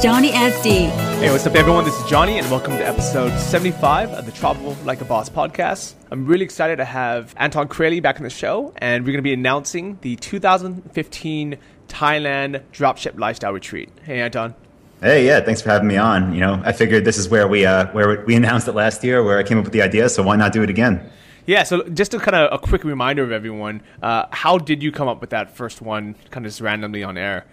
[0.00, 0.88] Johnny FD.
[1.18, 1.84] Hey, what's up, everyone?
[1.84, 5.94] This is Johnny, and welcome to episode 75 of the Travel Like a Boss podcast.
[6.10, 9.22] I'm really excited to have Anton Kraly back on the show, and we're going to
[9.22, 11.58] be announcing the 2015
[11.88, 13.90] Thailand Dropship Lifestyle Retreat.
[14.04, 14.54] Hey, Anton.
[15.00, 16.32] Hey, yeah, thanks for having me on.
[16.32, 19.22] You know, I figured this is where we uh, where we announced it last year,
[19.22, 21.10] where I came up with the idea, so why not do it again?
[21.44, 24.92] Yeah, so just a kind of a quick reminder of everyone, uh, how did you
[24.92, 27.46] come up with that first one, kind of just randomly on air?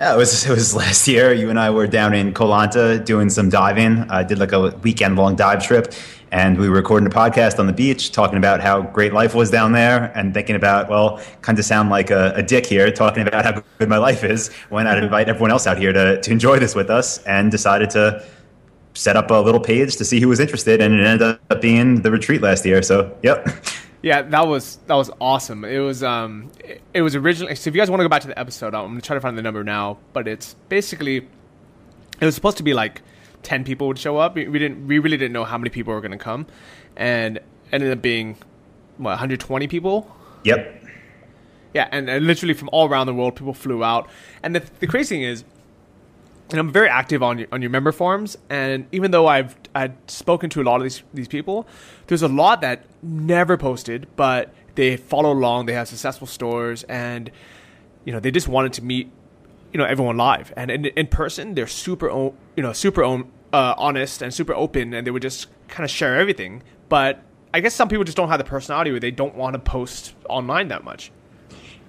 [0.00, 1.32] Yeah, it was it was last year.
[1.32, 4.10] You and I were down in Koh Lanta doing some diving.
[4.10, 5.92] I did like a weekend long dive trip,
[6.32, 9.50] and we were recording a podcast on the beach, talking about how great life was
[9.50, 13.26] down there, and thinking about well, kind of sound like a, a dick here, talking
[13.26, 14.52] about how good my life is.
[14.68, 17.18] Why not invite everyone else out here to to enjoy this with us?
[17.18, 18.24] And decided to
[18.94, 22.02] set up a little page to see who was interested, and it ended up being
[22.02, 22.82] the retreat last year.
[22.82, 23.46] So, yep.
[24.04, 25.64] Yeah, that was that was awesome.
[25.64, 27.54] It was um, it, it was originally.
[27.54, 29.20] So if you guys want to go back to the episode, I'm gonna try to
[29.20, 29.96] find the number now.
[30.12, 31.26] But it's basically,
[32.20, 33.00] it was supposed to be like
[33.42, 34.34] ten people would show up.
[34.34, 36.46] We, we didn't, we really didn't know how many people were gonna come,
[36.96, 37.40] and
[37.72, 38.36] ended up being
[38.98, 40.14] what 120 people.
[40.44, 40.82] Yep.
[41.72, 44.10] Yeah, and, and literally from all around the world, people flew out.
[44.42, 45.44] And the the crazy thing is,
[46.50, 48.36] and I'm very active on your, on your member forums.
[48.50, 51.66] And even though I've I'd spoken to a lot of these these people,
[52.06, 55.66] there's a lot that never posted, but they follow along.
[55.66, 57.30] They have successful stores, and
[58.04, 59.10] you know they just wanted to meet
[59.72, 60.52] you know everyone live.
[60.56, 65.06] And in, in person, they're super you know super uh, honest and super open, and
[65.06, 66.62] they would just kind of share everything.
[66.88, 67.22] But
[67.54, 70.14] I guess some people just don't have the personality where they don't want to post
[70.28, 71.10] online that much.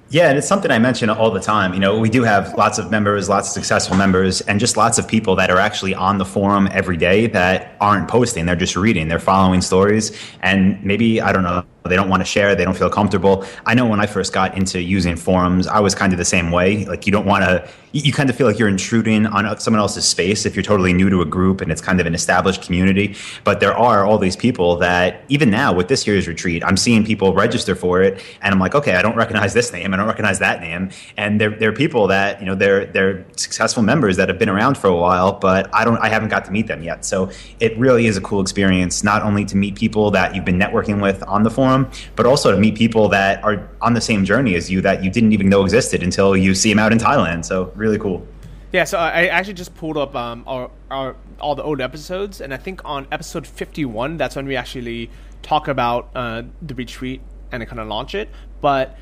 [0.09, 1.73] Yeah, and it's something I mention all the time.
[1.73, 4.99] You know, we do have lots of members, lots of successful members, and just lots
[4.99, 8.45] of people that are actually on the forum every day that aren't posting.
[8.45, 12.25] They're just reading, they're following stories, and maybe, I don't know, they don't want to
[12.25, 13.45] share, they don't feel comfortable.
[13.65, 16.51] I know when I first got into using forums, I was kind of the same
[16.51, 16.85] way.
[16.85, 20.05] Like, you don't want to, you kind of feel like you're intruding on someone else's
[20.05, 23.15] space if you're totally new to a group and it's kind of an established community.
[23.43, 27.05] But there are all these people that, even now with this year's retreat, I'm seeing
[27.05, 30.07] people register for it, and I'm like, okay, I don't recognize this name, I don't
[30.07, 30.89] recognize that name.
[31.15, 34.77] And they're, they're people that, you know, they're, they're successful members that have been around
[34.77, 37.05] for a while, but I don't, I haven't got to meet them yet.
[37.05, 37.29] So
[37.59, 41.01] it really is a cool experience, not only to meet people that you've been networking
[41.01, 44.25] with on the forum forum, but also to meet people that are on the same
[44.25, 46.97] journey as you that you didn't even know existed until you see them out in
[46.97, 47.45] Thailand.
[47.45, 48.25] So really cool.
[48.71, 52.53] Yeah, so I actually just pulled up um, our, our all the old episodes, and
[52.53, 55.09] I think on episode fifty-one, that's when we actually
[55.43, 57.21] talk about uh, the retreat
[57.51, 58.29] and kind of launch it.
[58.59, 58.97] But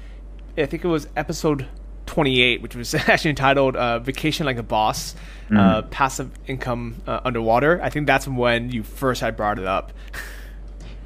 [0.57, 1.65] I think it was episode
[2.05, 5.15] 28, which was actually entitled uh, "Vacation Like a Boss:
[5.49, 5.57] mm.
[5.57, 9.91] uh, Passive Income uh, Underwater." I think that's when you first had brought it up.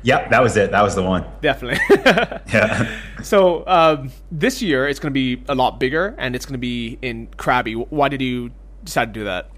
[0.08, 0.72] Yep, that was it.
[0.72, 1.26] That was the one.
[1.42, 1.82] Definitely.
[2.54, 2.90] yeah.
[3.24, 6.60] So um, this year it's going to be a lot bigger, and it's going to
[6.60, 7.76] be in Krabi.
[7.90, 8.52] Why did you
[8.86, 9.50] decide to do that?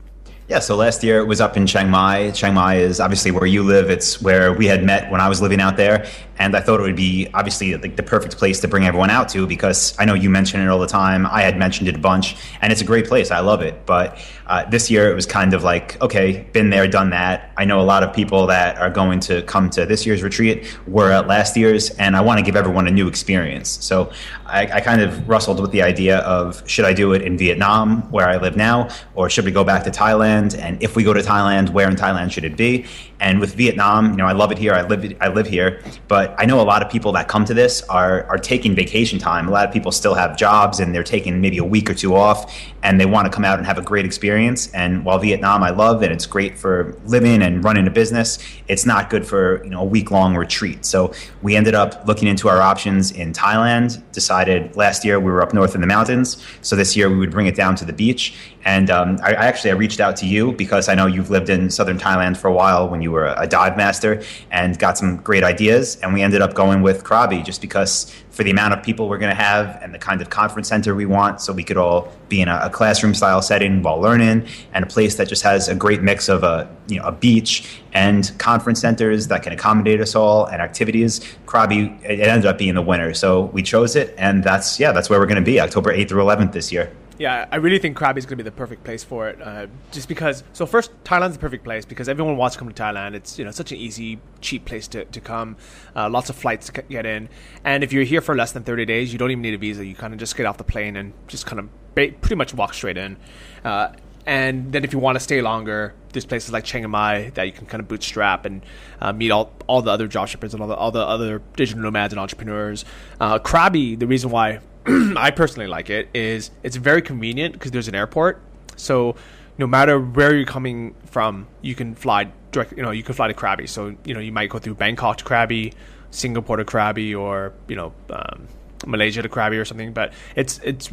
[0.48, 2.32] Yeah, so last year it was up in Chiang Mai.
[2.32, 3.92] Chiang Mai is obviously where you live.
[3.92, 6.08] It's where we had met when I was living out there.
[6.40, 9.30] And I thought it would be obviously like the perfect place to bring everyone out
[9.30, 11.28] to because I know you mention it all the time.
[11.28, 13.30] I had mentioned it a bunch, and it's a great place.
[13.30, 13.86] I love it.
[13.86, 14.18] But
[14.50, 17.52] uh, this year it was kind of like, okay, been there, done that.
[17.56, 20.76] I know a lot of people that are going to come to this year's retreat
[20.88, 23.70] were at last year's, and I want to give everyone a new experience.
[23.70, 24.12] So
[24.48, 28.02] I, I kind of wrestled with the idea of should I do it in Vietnam,
[28.12, 30.58] where I live now, or should we go back to Thailand?
[30.58, 32.88] And if we go to Thailand, where in Thailand should it be?
[33.20, 34.74] And with Vietnam, you know, I love it here.
[34.74, 37.54] I live I live here, but I know a lot of people that come to
[37.54, 39.48] this are are taking vacation time.
[39.48, 42.16] A lot of people still have jobs and they're taking maybe a week or two
[42.16, 44.72] off, and they want to come out and have a great experience.
[44.74, 48.40] And while Vietnam I love and it's great for living and running a business,
[48.70, 50.86] it's not good for you know a week long retreat.
[50.86, 54.02] So we ended up looking into our options in Thailand.
[54.14, 57.32] Decided last year we were up north in the mountains, so this year we would
[57.32, 58.34] bring it down to the beach.
[58.66, 61.50] And um, I, I actually I reached out to you because I know you've lived
[61.50, 64.22] in southern Thailand for a while when you you were a dive master
[64.52, 65.98] and got some great ideas.
[65.98, 69.18] And we ended up going with Krabi just because for the amount of people we're
[69.18, 72.12] going to have and the kind of conference center we want, so we could all
[72.30, 75.68] be in a, a classroom style setting while learning, and a place that just has
[75.68, 80.00] a great mix of a you know a beach and conference centers that can accommodate
[80.00, 81.20] us all and activities.
[81.48, 85.10] Krabi it ended up being the winner, so we chose it, and that's yeah that's
[85.10, 86.94] where we're going to be October eighth through eleventh this year.
[87.20, 89.42] Yeah, I really think Krabi is going to be the perfect place for it.
[89.42, 92.82] Uh, just because, so first, Thailand's the perfect place because everyone wants to come to
[92.82, 93.14] Thailand.
[93.14, 95.58] It's you know such an easy, cheap place to, to come.
[95.94, 97.28] Uh, lots of flights to get in,
[97.66, 99.86] and if you're here for less than 30 days, you don't even need a visa.
[99.86, 102.54] You kind of just get off the plane and just kind of ba- pretty much
[102.54, 103.18] walk straight in.
[103.66, 103.90] Uh,
[104.26, 107.52] and then if you want to stay longer, there's places like Chiang Mai that you
[107.52, 108.62] can kind of bootstrap and
[109.02, 111.82] uh, meet all, all the other drop shippers and all the, all the other digital
[111.82, 112.86] nomads and entrepreneurs.
[113.20, 114.60] Uh, Krabi, the reason why
[115.18, 118.42] I personally like it is it's very convenient because there's an airport.
[118.76, 119.16] So
[119.58, 122.76] no matter where you're coming from, you can fly direct.
[122.78, 123.68] You know, you can fly to Krabi.
[123.68, 125.74] So you know, you might go through Bangkok to Krabi,
[126.12, 127.94] Singapore to Krabi, or you know.
[128.10, 128.48] Um,
[128.88, 130.90] Malaysia to Krabi or something, but it's it's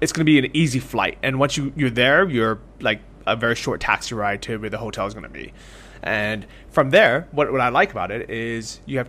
[0.00, 1.18] it's going to be an easy flight.
[1.22, 4.78] And once you you're there, you're like a very short taxi ride to where the
[4.78, 5.52] hotel is going to be.
[6.02, 9.08] And from there, what what I like about it is you have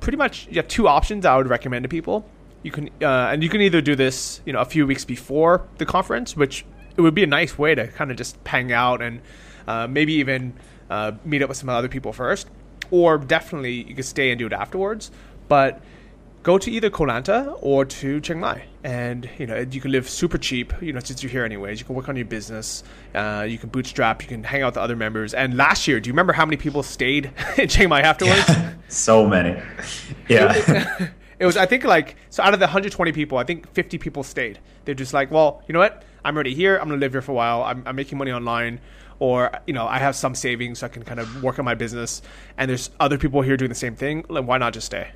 [0.00, 2.24] pretty much you have two options I would recommend to people
[2.62, 5.66] you can uh, and you can either do this you know a few weeks before
[5.78, 6.64] the conference which
[6.96, 9.20] it would be a nice way to kind of just hang out and
[9.66, 10.54] uh, maybe even
[10.90, 12.48] uh, meet up with some other people first.
[12.90, 15.10] Or definitely you could stay and do it afterwards.
[15.48, 15.80] But
[16.42, 18.64] go to either Koh Lanta or to Chiang Mai.
[18.84, 21.80] And you know you can live super cheap you know since you're here anyways.
[21.80, 24.78] You can work on your business uh, you can bootstrap you can hang out with
[24.78, 25.34] other members.
[25.34, 28.48] And last year do you remember how many people stayed in Chiang Mai afterwards?
[28.48, 29.60] Yeah, so many.
[30.28, 33.98] Yeah it was I think like so out of the 120 people, I think 50
[33.98, 34.58] people stayed.
[34.84, 36.02] They're just like, well, you know what?
[36.24, 36.76] I'm already here.
[36.76, 37.62] I'm gonna live here for a while.
[37.62, 38.80] I'm, I'm making money online,
[39.18, 41.74] or you know, I have some savings, so I can kind of work on my
[41.74, 42.22] business.
[42.56, 44.24] And there's other people here doing the same thing.
[44.28, 45.10] Like, why not just stay?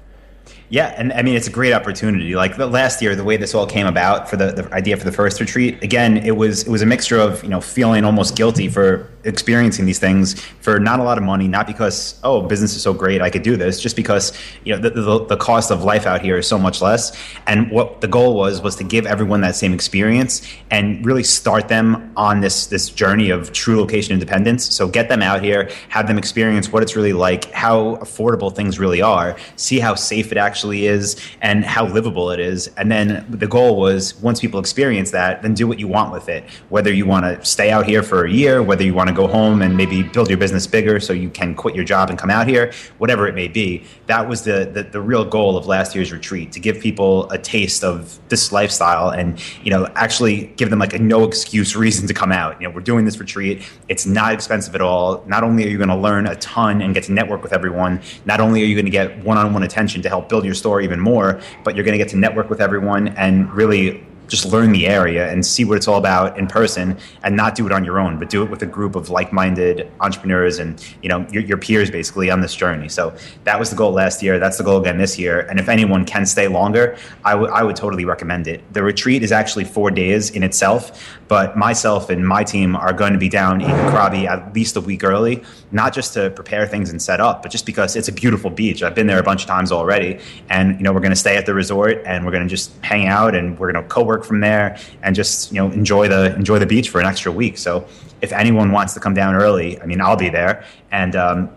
[0.73, 2.37] Yeah, and I mean it's a great opportunity.
[2.37, 5.05] Like the last year, the way this all came about for the, the idea for
[5.05, 8.37] the first retreat, again, it was it was a mixture of you know feeling almost
[8.37, 12.77] guilty for experiencing these things for not a lot of money, not because oh business
[12.77, 14.33] is so great I could do this, just because
[14.63, 17.19] you know the, the, the cost of life out here is so much less.
[17.49, 21.67] And what the goal was was to give everyone that same experience and really start
[21.67, 24.73] them on this this journey of true location independence.
[24.73, 28.79] So get them out here, have them experience what it's really like, how affordable things
[28.79, 32.67] really are, see how safe it actually is, and how livable it is.
[32.77, 36.29] And then the goal was once people experience that, then do what you want with
[36.29, 36.43] it.
[36.71, 39.29] Whether you want to stay out here for a year, whether you want to go
[39.29, 42.31] home and maybe build your business bigger so you can quit your job and come
[42.31, 43.85] out here, whatever it may be.
[44.07, 47.39] That was the, the, the real goal of last year's retreat to give people a
[47.39, 52.09] taste of this lifestyle and, you know, actually give them like a no excuse reason
[52.09, 52.61] to come out.
[52.61, 53.63] You know, we're doing this retreat.
[53.89, 55.23] It's not expensive at all.
[55.27, 58.01] Not only are you going to learn a ton and get to network with everyone,
[58.25, 60.55] not only are you going to get one on one attention to help build your
[60.55, 64.47] store even more, but you're going to get to network with everyone and really just
[64.47, 67.73] learn the area and see what it's all about in person and not do it
[67.73, 71.27] on your own but do it with a group of like-minded entrepreneurs and you know
[71.31, 72.89] your, your, peers basically on this journey.
[72.89, 74.39] So that was the goal last year.
[74.39, 75.41] That's the goal again this year.
[75.41, 78.63] And if anyone can stay longer I, w- I would totally recommend it.
[78.73, 83.13] The retreat is actually four days in itself but myself and my team are going
[83.13, 85.43] to be down in krabi at least a week early
[85.73, 88.83] not just to prepare things and set up but just because it's a beautiful beach.
[88.83, 91.37] I've been there a bunch of times already and you know we're going to stay
[91.37, 94.20] at the resort and we're going to just hang out and we're going to co-work
[94.21, 97.33] work from there and just you know enjoy the enjoy the beach for an extra
[97.33, 97.59] week.
[97.59, 97.87] So
[98.21, 101.17] if anyone wants to come down early, I mean I'll be there and.
[101.17, 101.51] Um,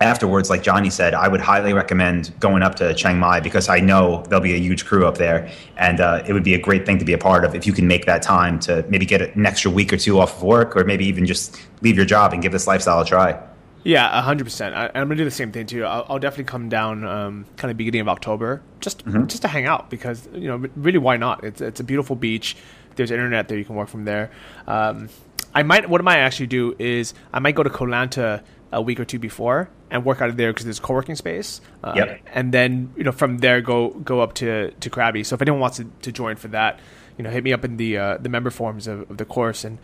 [0.00, 3.78] afterwards, like Johnny said, I would highly recommend going up to Chiang Mai because I
[3.80, 6.84] know there'll be a huge crew up there, and uh, it would be a great
[6.84, 9.22] thing to be a part of if you can make that time to maybe get
[9.22, 12.32] an extra week or two off of work, or maybe even just leave your job
[12.32, 13.40] and give this lifestyle a try.
[13.84, 14.74] Yeah, hundred percent.
[14.74, 15.84] I'm gonna do the same thing too.
[15.84, 19.26] I'll, I'll definitely come down, um, kind of beginning of October, just mm-hmm.
[19.26, 21.44] just to hang out because you know, really, why not?
[21.44, 22.56] It's it's a beautiful beach.
[22.96, 23.58] There's internet there.
[23.58, 24.30] You can work from there.
[24.66, 25.10] Um,
[25.54, 25.88] I might.
[25.88, 29.04] What I might actually do is I might go to Koh Lanta a week or
[29.04, 31.60] two before and work out of there because there's co-working space.
[31.82, 32.20] Uh, yep.
[32.32, 35.26] And then you know from there go go up to to Krabi.
[35.26, 36.80] So if anyone wants to, to join for that,
[37.18, 39.64] you know, hit me up in the uh, the member forms of, of the course
[39.64, 39.78] and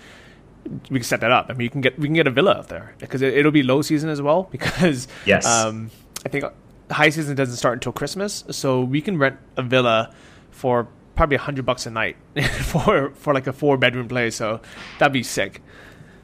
[0.91, 1.47] we can set that up.
[1.49, 3.51] I mean, you can get we can get a villa out there because it, will
[3.51, 4.45] be low season as well.
[4.51, 5.91] Because yes, um,
[6.25, 6.45] I think
[6.91, 10.15] high season doesn't start until Christmas, so we can rent a villa
[10.51, 12.17] for probably a hundred bucks a night
[12.63, 14.37] for for like a four bedroom place.
[14.37, 14.61] So
[14.99, 15.63] that'd be sick.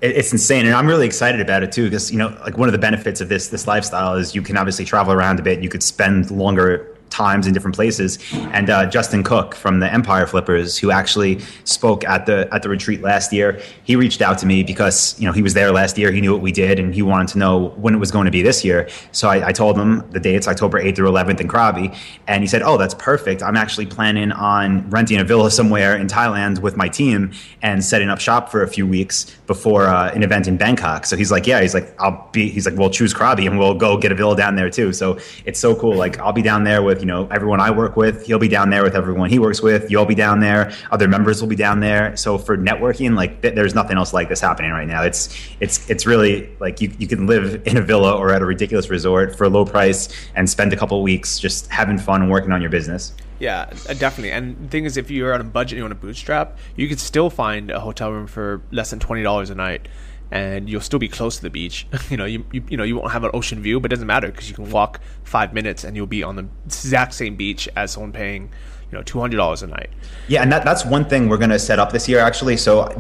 [0.02, 2.73] It's insane, and I'm really excited about it too because you know, like one of
[2.73, 5.62] the benefits of this this lifestyle is you can obviously travel around a bit.
[5.62, 8.18] You could spend longer times in different places.
[8.52, 12.68] And uh, Justin Cooke from the Empire Flippers, who actually spoke at the at the
[12.68, 15.96] retreat last year, he reached out to me because you know he was there last
[15.96, 16.12] year.
[16.12, 18.30] He knew what we did, and he wanted to know when it was going to
[18.30, 18.88] be this year.
[19.12, 21.96] So I, I told him the dates, October 8th through 11th in Krabi,
[22.26, 23.42] and he said, "Oh, that's perfect.
[23.42, 27.32] I'm actually planning on renting a villa somewhere in Thailand with my team
[27.62, 31.16] and setting up shop for a few weeks before uh, an event in Bangkok." So
[31.16, 33.96] he's like, "Yeah." He's like, "I'll be." He's like, "We'll choose Krabi and we'll go
[33.96, 35.96] get a villa down there too." So it's so cool.
[35.96, 38.26] Like I'll be down there with you know everyone I work with.
[38.26, 39.88] He'll be down there with everyone he works with.
[39.92, 40.72] You'll be down there.
[40.90, 42.16] Other members will be down there.
[42.16, 45.04] So for networking, like th- there's nothing else like this happening right now.
[45.04, 45.28] It's
[45.60, 48.90] it's it's really like you you can live in a villa or at a ridiculous
[48.90, 52.50] resort for a low price and spend a couple weeks just having fun and working
[52.50, 53.14] on your business.
[53.38, 54.32] Yeah, uh, definitely.
[54.32, 56.88] And the thing is, if you're on a budget and you want to bootstrap, you
[56.88, 59.86] could still find a hotel room for less than twenty dollars a night,
[60.30, 61.87] and you'll still be close to the beach.
[62.11, 64.06] you know, you, you you know you won't have an ocean view, but it doesn't
[64.06, 67.68] matter because you can walk five minutes and you'll be on the exact same beach
[67.76, 68.50] as someone paying,
[68.90, 69.90] you know, two hundred dollars a night.
[70.28, 72.56] Yeah, and that, that's one thing we're going to set up this year actually.
[72.56, 72.92] So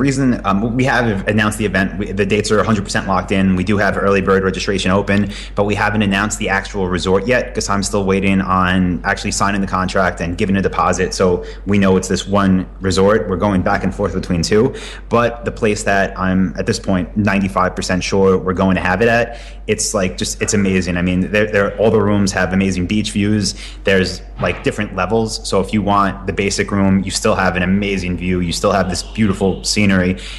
[0.00, 3.56] reason um, we have announced the event we, the dates are 100% locked in.
[3.56, 7.46] We do have early bird registration open but we haven't announced the actual resort yet
[7.46, 11.14] because i'm still waiting on actually signing the contract and giving a deposit.
[11.14, 13.28] So we know it's this one resort.
[13.28, 14.74] We're going back and forth between two
[15.08, 19.08] but the place that i'm at this point 95% sure we're going to have it
[19.08, 20.96] at it's like just it's amazing.
[20.96, 23.54] I mean they're, they're, all the rooms have amazing beach views.
[23.84, 25.46] There's like different levels.
[25.46, 28.40] So if you want the basic room you still have an amazing view.
[28.40, 29.87] You still have this beautiful scene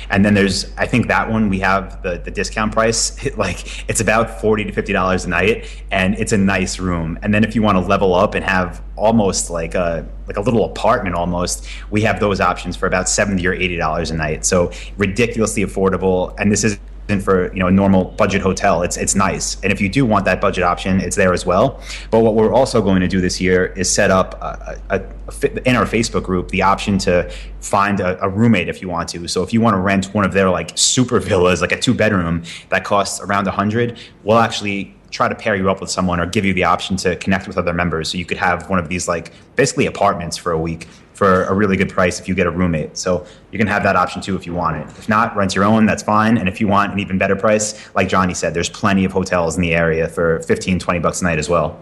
[0.10, 3.26] And then there's, I think that one we have the, the discount price.
[3.38, 7.20] like it's about forty to fifty dollars a night, and it's a nice room.
[7.22, 10.42] And then if you want to level up and have almost like a like a
[10.42, 14.46] little apartment almost, we have those options for about seventy or eighty dollars a night.
[14.46, 16.36] So ridiculously affordable.
[16.38, 16.80] And this is
[17.20, 18.84] for you know a normal budget hotel.
[18.84, 21.82] It's it's nice, and if you do want that budget option, it's there as well.
[22.12, 25.68] But what we're also going to do this year is set up a, a, a,
[25.68, 29.28] in our Facebook group the option to find a, roommate if you want to.
[29.28, 31.94] So if you want to rent one of their like super villas, like a two
[31.94, 36.20] bedroom that costs around a hundred, we'll actually try to pair you up with someone
[36.20, 38.80] or give you the option to connect with other members so you could have one
[38.80, 40.88] of these like basically apartments for a week
[41.20, 42.98] for a really good price if you get a roommate.
[42.98, 44.88] So you can have that option too if you want it.
[44.98, 46.38] If not, rent your own, that's fine.
[46.38, 49.58] And if you want an even better price, like Johnny said, there's plenty of hotels
[49.58, 51.78] in the area for 15, 20 bucks a night as well.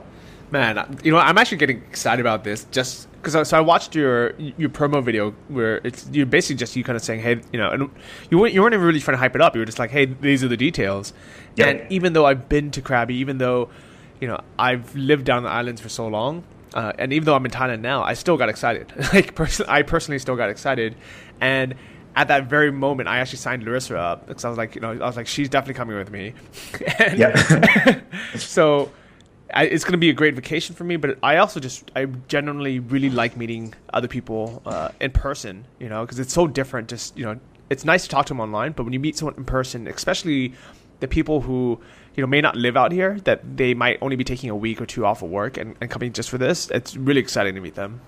[0.50, 3.50] Man, you know, I'm actually getting excited about this just because.
[3.50, 7.04] So I watched your your promo video where it's you're basically just you kind of
[7.04, 7.90] saying, hey, you know, and
[8.32, 9.56] you weren't, you weren't even really trying to hype it up.
[9.56, 11.12] You were just like, hey, these are the details.
[11.58, 11.68] Yep.
[11.68, 13.70] And even though I've been to Krabi, even though
[14.22, 17.46] you know I've lived down the islands for so long, uh, and even though I'm
[17.46, 18.94] in Thailand now, I still got excited.
[19.14, 20.96] like pers- I personally still got excited,
[21.42, 21.76] and
[22.18, 24.92] at that very moment, I actually signed Larissa up because I was like, you know,
[24.92, 26.34] I was like, she's definitely coming with me.
[27.00, 28.02] and yeah.
[28.36, 28.92] so
[29.54, 30.96] I, it's going to be a great vacation for me.
[30.96, 35.66] But I also just, I genuinely really like meeting other people uh, in person.
[35.80, 36.90] You know, because it's so different.
[36.90, 39.36] Just you know, it's nice to talk to them online, but when you meet someone
[39.36, 40.54] in person, especially
[41.00, 41.80] the people who
[42.16, 44.82] you know may not live out here that they might only be taking a week
[44.82, 47.62] or two off of work and, and coming just for this it's really exciting to
[47.62, 48.02] meet them.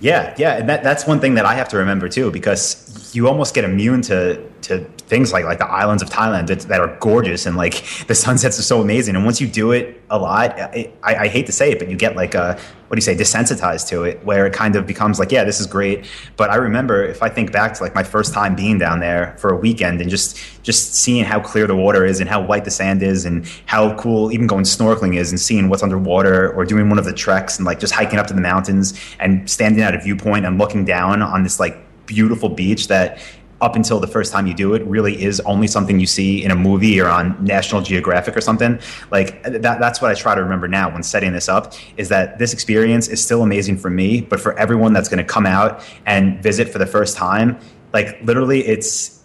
[0.00, 3.28] Yeah yeah and that, that's one thing that i have to remember too because you
[3.28, 6.96] almost get immune to to things like like the islands of thailand that, that are
[6.98, 9.16] gorgeous and like the sunsets are so amazing.
[9.16, 11.96] And once you do it a lot I, I hate to say it but you
[11.96, 12.58] get like a
[12.88, 15.60] what do you say desensitized to it where it kind of becomes like yeah this
[15.60, 16.06] is great.
[16.36, 19.36] But i remember if i think back to like my first time being down there
[19.38, 22.64] for a weekend and just just seeing how clear the water is and how white
[22.64, 26.64] the sand is and how cool even going snorkeling is and seeing what's underwater or
[26.64, 29.82] doing one of the treks and like just hiking up to the mountains and standing
[29.82, 33.18] at a viewpoint and looking down on this like beautiful beach that
[33.60, 36.50] up until the first time you do it really is only something you see in
[36.50, 38.78] a movie or on National Geographic or something.
[39.10, 42.38] Like that, that's what I try to remember now when setting this up is that
[42.38, 45.82] this experience is still amazing for me, but for everyone that's going to come out
[46.04, 47.58] and visit for the first time,
[47.92, 49.15] like literally it's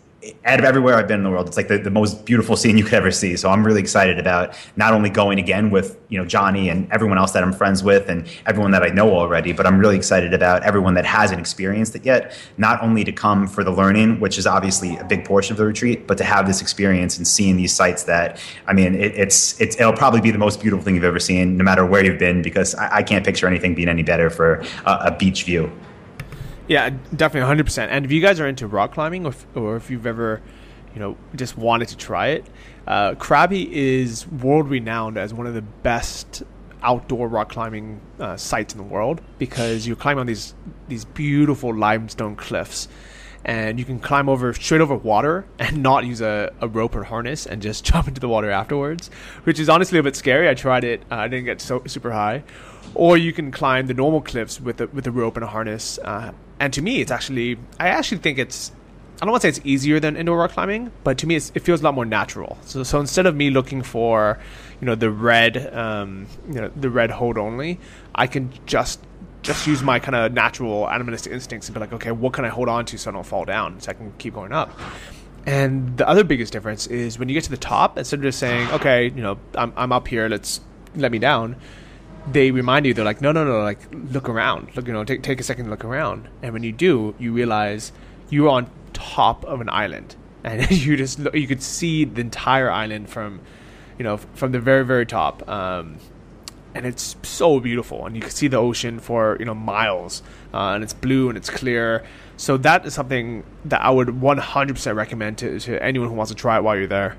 [0.46, 2.78] out of everywhere I've been in the world, it's like the, the most beautiful scene
[2.78, 3.36] you could ever see.
[3.36, 7.18] So I'm really excited about not only going again with you know Johnny and everyone
[7.18, 10.34] else that I'm friends with and everyone that I know already, but I'm really excited
[10.34, 12.38] about everyone that hasn't experienced it yet.
[12.58, 15.66] Not only to come for the learning, which is obviously a big portion of the
[15.66, 19.60] retreat, but to have this experience and seeing these sites that I mean, it, it's
[19.60, 22.20] it's it'll probably be the most beautiful thing you've ever seen, no matter where you've
[22.20, 25.72] been, because I, I can't picture anything being any better for a, a beach view.
[26.72, 27.92] Yeah, definitely, hundred percent.
[27.92, 30.42] And if you guys are into rock climbing, or if, or if you've ever,
[30.94, 32.46] you know, just wanted to try it,
[32.88, 36.44] uh, Krabi is world renowned as one of the best
[36.82, 40.56] outdoor rock climbing uh, sites in the world because you climb on these
[40.88, 42.88] these beautiful limestone cliffs
[43.44, 47.04] and you can climb over straight over water and not use a, a rope or
[47.04, 49.10] harness and just jump into the water afterwards,
[49.44, 50.48] which is honestly a bit scary.
[50.48, 52.44] I tried it, uh, I didn't get so super high.
[52.94, 55.98] Or you can climb the normal cliffs with a, with a rope and a harness.
[56.00, 58.72] Uh, and to me, it's actually I actually think it's
[59.20, 61.60] I don't want to say it's easier than indoor rock climbing, but to me it
[61.60, 62.60] feels a lot more natural.
[62.62, 64.38] So so instead of me looking for
[64.80, 67.80] you know the red um, you know the red hold only,
[68.14, 69.00] I can just
[69.42, 72.50] just use my kind of natural animalistic instincts and be like, okay, what can I
[72.50, 74.70] hold on to so I don't fall down, so I can keep going up.
[75.48, 78.38] And the other biggest difference is when you get to the top, instead of just
[78.38, 80.62] saying, okay, you know, I'm, I'm up here, let's
[80.96, 81.56] let me down,
[82.28, 84.76] they remind you they're like no no no like look around.
[84.76, 86.28] Look you know take take a second to look around.
[86.42, 87.92] And when you do you realize
[88.30, 90.16] you're on top of an island.
[90.44, 93.42] And you just you could see the entire island from
[94.00, 95.48] you know from the very very top.
[95.48, 95.98] Um,
[96.74, 98.08] and it's so beautiful.
[98.08, 100.24] And you can see the ocean for you know miles.
[100.52, 102.04] Uh, and it's blue and it's clear.
[102.38, 106.36] So that is something that i would 100% recommend to, to anyone who wants to
[106.36, 107.16] try it while you're there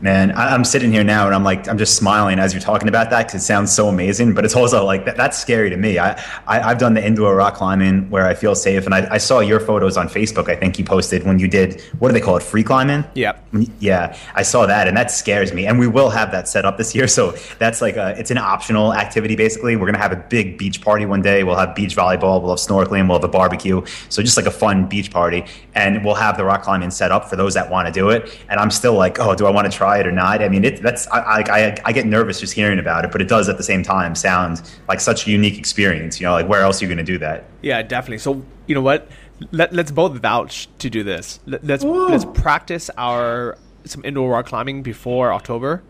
[0.00, 2.88] Man, I, am sitting here now and I'm like, I'm just smiling as you're talking
[2.88, 4.32] about that because it sounds so amazing.
[4.32, 5.98] But it's also like that, that's scary to me.
[5.98, 6.12] I,
[6.46, 9.40] I have done the indoor rock climbing where I feel safe, and I, I saw
[9.40, 10.48] your photos on Facebook.
[10.48, 13.04] I think you posted when you did what do they call it, free climbing?
[13.14, 13.38] Yeah,
[13.80, 14.16] yeah.
[14.36, 15.66] I saw that, and that scares me.
[15.66, 18.38] And we will have that set up this year, so that's like a it's an
[18.38, 19.34] optional activity.
[19.34, 21.42] Basically, we're gonna have a big beach party one day.
[21.42, 23.84] We'll have beach volleyball, we'll have snorkeling, we'll have a barbecue.
[24.10, 27.28] So just like a fun beach party, and we'll have the rock climbing set up
[27.28, 28.38] for those that want to do it.
[28.48, 30.42] And I'm still like, oh, do I want to try it or not?
[30.42, 33.28] I mean, it, that's I, I, I get nervous just hearing about it, but it
[33.28, 36.20] does at the same time sound like such a unique experience.
[36.20, 37.44] You know, like where else are you going to do that?
[37.62, 38.18] Yeah, definitely.
[38.18, 39.08] So you know what?
[39.52, 41.40] Let, us both vouch to do this.
[41.46, 45.82] Let, us let's, let's practice our some indoor rock climbing before October.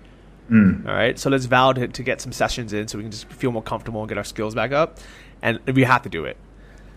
[0.50, 0.86] Mm.
[0.86, 3.26] All right, so let's vow to, to get some sessions in so we can just
[3.26, 4.98] feel more comfortable and get our skills back up,
[5.42, 6.38] and we have to do it.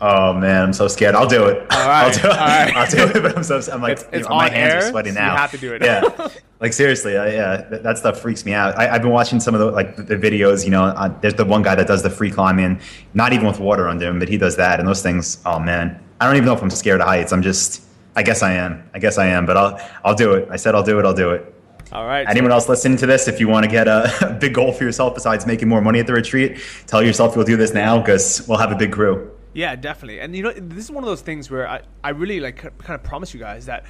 [0.03, 1.13] Oh man, I'm so scared.
[1.13, 1.57] I'll do it.
[1.71, 2.25] All right, I'll do it.
[2.25, 2.75] All right.
[2.75, 3.21] I'll do it.
[3.21, 5.29] But I'm so I'm like it's, it's you know, my hands air, are sweating now.
[5.29, 5.83] So you have to do it.
[5.83, 6.29] yeah,
[6.59, 8.75] like seriously, uh, yeah, that, that, stuff freaks me out.
[8.79, 10.65] I, have been watching some of the like the, the videos.
[10.65, 12.81] You know, uh, there's the one guy that does the free climbing,
[13.13, 15.37] not even with water under him, but he does that, and those things.
[15.45, 17.31] Oh man, I don't even know if I'm scared of heights.
[17.31, 17.83] I'm just,
[18.15, 18.83] I guess I am.
[18.95, 19.45] I guess I am.
[19.45, 20.47] But I'll I'll do it.
[20.49, 21.05] I said I'll do it.
[21.05, 21.53] I'll do it.
[21.91, 22.27] All right.
[22.27, 24.71] Anyone so- else listening to this, if you want to get a, a big goal
[24.71, 27.99] for yourself besides making more money at the retreat, tell yourself you'll do this now
[27.99, 29.31] because we'll have a big crew.
[29.53, 30.21] Yeah, definitely.
[30.21, 32.95] And you know, this is one of those things where I, I really like kind
[32.95, 33.85] of promise you guys that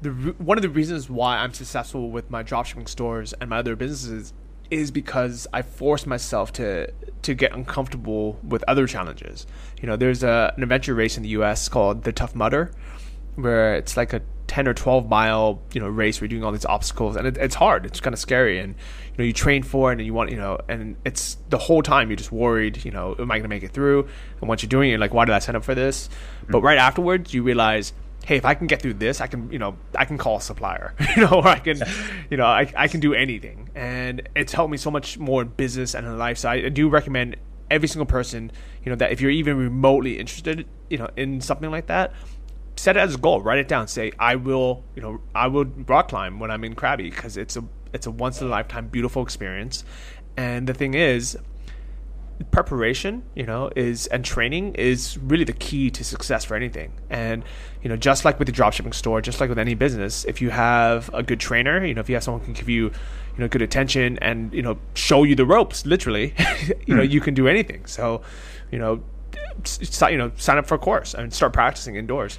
[0.00, 3.76] the one of the reasons why I'm successful with my dropshipping stores and my other
[3.76, 4.32] businesses
[4.70, 6.90] is because I force myself to
[7.22, 9.46] to get uncomfortable with other challenges.
[9.80, 11.68] You know, there's a, an adventure race in the U.S.
[11.68, 12.72] called the Tough Mudder,
[13.36, 16.52] where it's like a 10 or 12 mile you know race where you're doing all
[16.52, 18.74] these obstacles and it, it's hard it's kind of scary and
[19.12, 21.82] you know you train for it and you want you know and it's the whole
[21.82, 24.08] time you're just worried you know am i going to make it through
[24.40, 26.52] and once you're doing it like why did i sign up for this mm-hmm.
[26.52, 27.92] but right afterwards you realize
[28.24, 30.40] hey if i can get through this i can you know i can call a
[30.40, 31.80] supplier you know or i can
[32.30, 35.48] you know I, I can do anything and it's helped me so much more in
[35.48, 37.36] business and in life so i, I do recommend
[37.70, 38.50] every single person
[38.84, 42.12] you know that if you're even remotely interested you know in something like that
[42.76, 43.42] set it as a goal.
[43.42, 43.86] Write it down.
[43.86, 47.56] Say, I will, you know, I will rock climb when I'm in Krabi because it's
[47.56, 49.84] a it's a once in a lifetime beautiful experience.
[50.36, 51.36] And the thing is,
[52.50, 56.92] preparation, you know, is and training is really the key to success for anything.
[57.10, 57.44] And
[57.82, 60.50] you know, just like with the dropshipping store, just like with any business, if you
[60.50, 63.38] have a good trainer, you know, if you have someone who can give you, you
[63.38, 66.34] know, good attention and you know, show you the ropes, literally,
[66.86, 67.10] you know, hmm.
[67.10, 67.86] you can do anything.
[67.86, 68.22] So,
[68.70, 69.02] you know,
[70.08, 72.38] you know, sign up for a course and start practicing indoors.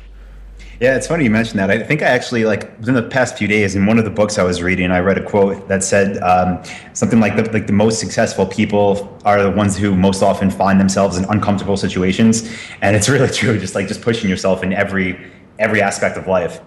[0.80, 1.70] Yeah, it's funny you mentioned that.
[1.70, 4.38] I think I actually like within the past few days in one of the books
[4.38, 6.62] I was reading, I read a quote that said um,
[6.94, 10.80] something like the like the most successful people are the ones who most often find
[10.80, 13.60] themselves in uncomfortable situations, and it's really true.
[13.60, 16.60] Just like just pushing yourself in every every aspect of life.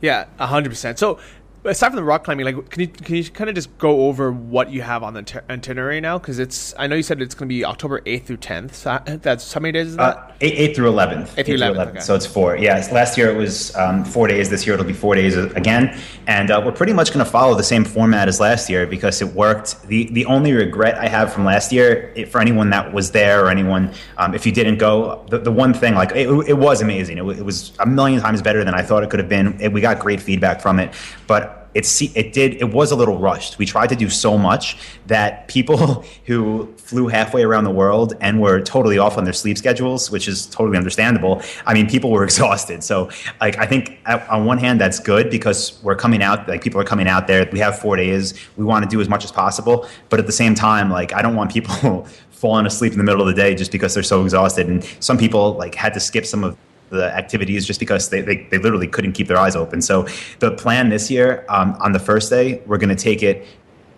[0.00, 0.98] Yeah, hundred percent.
[0.98, 1.18] So
[1.64, 4.32] aside from the rock climbing, like, can you can you kind of just go over
[4.32, 6.18] what you have on the itinerary now?
[6.18, 8.74] Because it's I know you said it's going to be October eighth through tenth.
[8.74, 10.16] So that's how many days is that?
[10.16, 11.38] Uh, eight, through eleventh.
[11.38, 11.90] Eight through eleventh.
[11.90, 12.00] Okay.
[12.00, 12.56] So it's four.
[12.56, 12.86] Yeah.
[12.92, 14.48] Last year it was um, four days.
[14.48, 17.54] This year it'll be four days again, and uh, we're pretty much going to follow
[17.54, 19.82] the same format as last year because it worked.
[19.88, 23.44] the The only regret I have from last year, it, for anyone that was there
[23.44, 26.82] or anyone, um, if you didn't go, the, the one thing like it, it was
[26.82, 27.18] amazing.
[27.18, 29.72] It, it, was a million times better than I thought it could have been.
[29.72, 30.94] We got great feedback from it,
[31.26, 33.58] but it it did it was a little rushed.
[33.58, 38.40] We tried to do so much that people who flew halfway around the world and
[38.40, 41.42] were totally off on their sleep schedules, which is totally understandable.
[41.66, 42.82] I mean, people were exhausted.
[42.82, 46.80] So, like, I think on one hand that's good because we're coming out, like, people
[46.80, 47.48] are coming out there.
[47.52, 48.34] We have four days.
[48.56, 51.22] We want to do as much as possible, but at the same time, like, I
[51.22, 54.24] don't want people falling asleep in the middle of the day just because they're so
[54.24, 54.66] exhausted.
[54.66, 56.56] And some people like had to skip some of
[56.90, 59.80] the activities just because they, they, they literally couldn't keep their eyes open.
[59.80, 60.06] So
[60.40, 63.46] the plan this year, um, on the first day, we're going to take it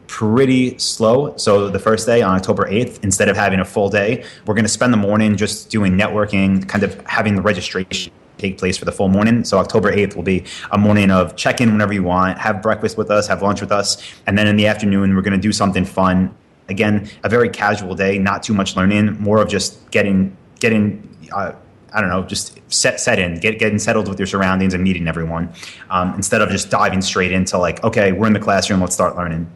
[0.07, 1.35] pretty slow.
[1.37, 4.65] So the first day on October 8th, instead of having a full day, we're going
[4.65, 8.85] to spend the morning just doing networking, kind of having the registration take place for
[8.85, 9.45] the full morning.
[9.45, 12.99] So October 8th will be a morning of check in whenever you want, have breakfast
[12.99, 15.53] with us, have lunch with us, and then in the afternoon we're going to do
[15.53, 16.35] something fun.
[16.69, 21.53] Again, a very casual day, not too much learning, more of just getting getting uh,
[21.95, 25.09] I don't know, just set set in, get getting settled with your surroundings and meeting
[25.09, 25.53] everyone,
[25.91, 29.17] um, instead of just diving straight into like, okay, we're in the classroom, let's start
[29.17, 29.47] learning.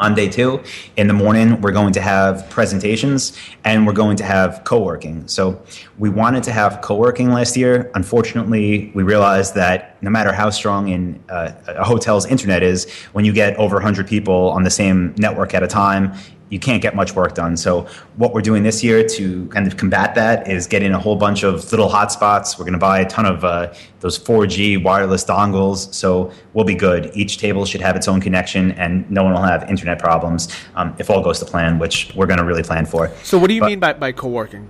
[0.00, 0.62] on day two.
[0.96, 5.28] In the morning, we're going to have presentations and we're going to have co working.
[5.28, 5.62] So,
[5.98, 7.90] we wanted to have co working last year.
[7.94, 13.24] Unfortunately, we realized that no matter how strong in uh, a hotel's internet is, when
[13.26, 16.14] you get over 100 people on the same network at a time,
[16.50, 17.56] you can't get much work done.
[17.56, 17.86] So
[18.16, 21.42] what we're doing this year to kind of combat that is getting a whole bunch
[21.42, 22.58] of little hotspots.
[22.58, 26.74] We're going to buy a ton of uh, those 4G wireless dongles, so we'll be
[26.74, 27.10] good.
[27.14, 30.94] Each table should have its own connection, and no one will have internet problems um,
[30.98, 33.10] if all goes to plan, which we're going to really plan for.
[33.22, 34.68] So what do you but, mean by, by co-working?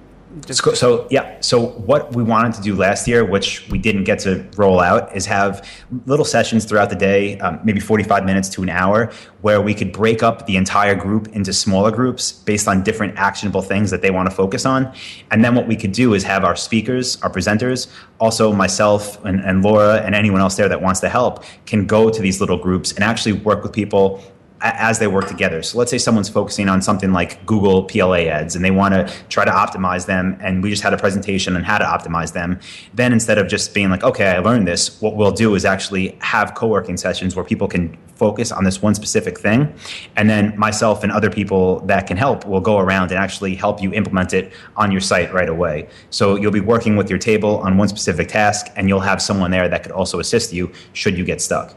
[0.48, 4.20] So, so, yeah, so what we wanted to do last year, which we didn't get
[4.20, 5.68] to roll out, is have
[6.06, 9.92] little sessions throughout the day, um, maybe 45 minutes to an hour, where we could
[9.92, 14.12] break up the entire group into smaller groups based on different actionable things that they
[14.12, 14.94] want to focus on.
[15.32, 17.88] And then what we could do is have our speakers, our presenters,
[18.20, 22.08] also myself and, and Laura and anyone else there that wants to help can go
[22.08, 24.22] to these little groups and actually work with people
[24.62, 25.62] as they work together.
[25.62, 29.12] So let's say someone's focusing on something like Google PLA ads and they want to
[29.28, 32.60] try to optimize them and we just had a presentation on how to optimize them.
[32.94, 36.16] Then instead of just being like, okay, I learned this, what we'll do is actually
[36.20, 39.72] have co-working sessions where people can focus on this one specific thing.
[40.16, 43.82] And then myself and other people that can help will go around and actually help
[43.82, 45.88] you implement it on your site right away.
[46.10, 49.50] So you'll be working with your table on one specific task and you'll have someone
[49.50, 51.74] there that could also assist you should you get stuck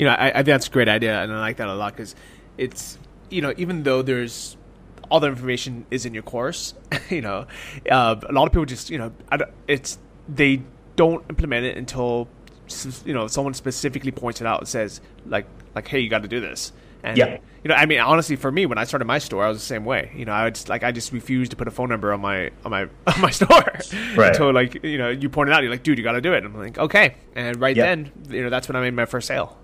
[0.00, 1.92] you know, I, I think that's a great idea, and I like that a lot
[1.92, 2.14] because
[2.56, 4.56] it's you know, even though there's
[5.10, 6.72] all the information is in your course,
[7.10, 7.46] you know,
[7.90, 9.12] uh, a lot of people just you know,
[9.68, 10.62] it's they
[10.96, 12.28] don't implement it until
[13.04, 16.28] you know someone specifically points it out and says like like hey you got to
[16.28, 17.38] do this and yeah.
[17.64, 19.64] you know i mean honestly for me when i started my store i was the
[19.64, 22.12] same way you know i just like i just refused to put a phone number
[22.12, 23.48] on my on my on my store
[24.14, 24.28] right.
[24.28, 26.44] until like you know you pointed out you're like dude you got to do it
[26.44, 27.86] And i'm like okay and right yep.
[27.86, 29.56] then you know that's when i made my first sale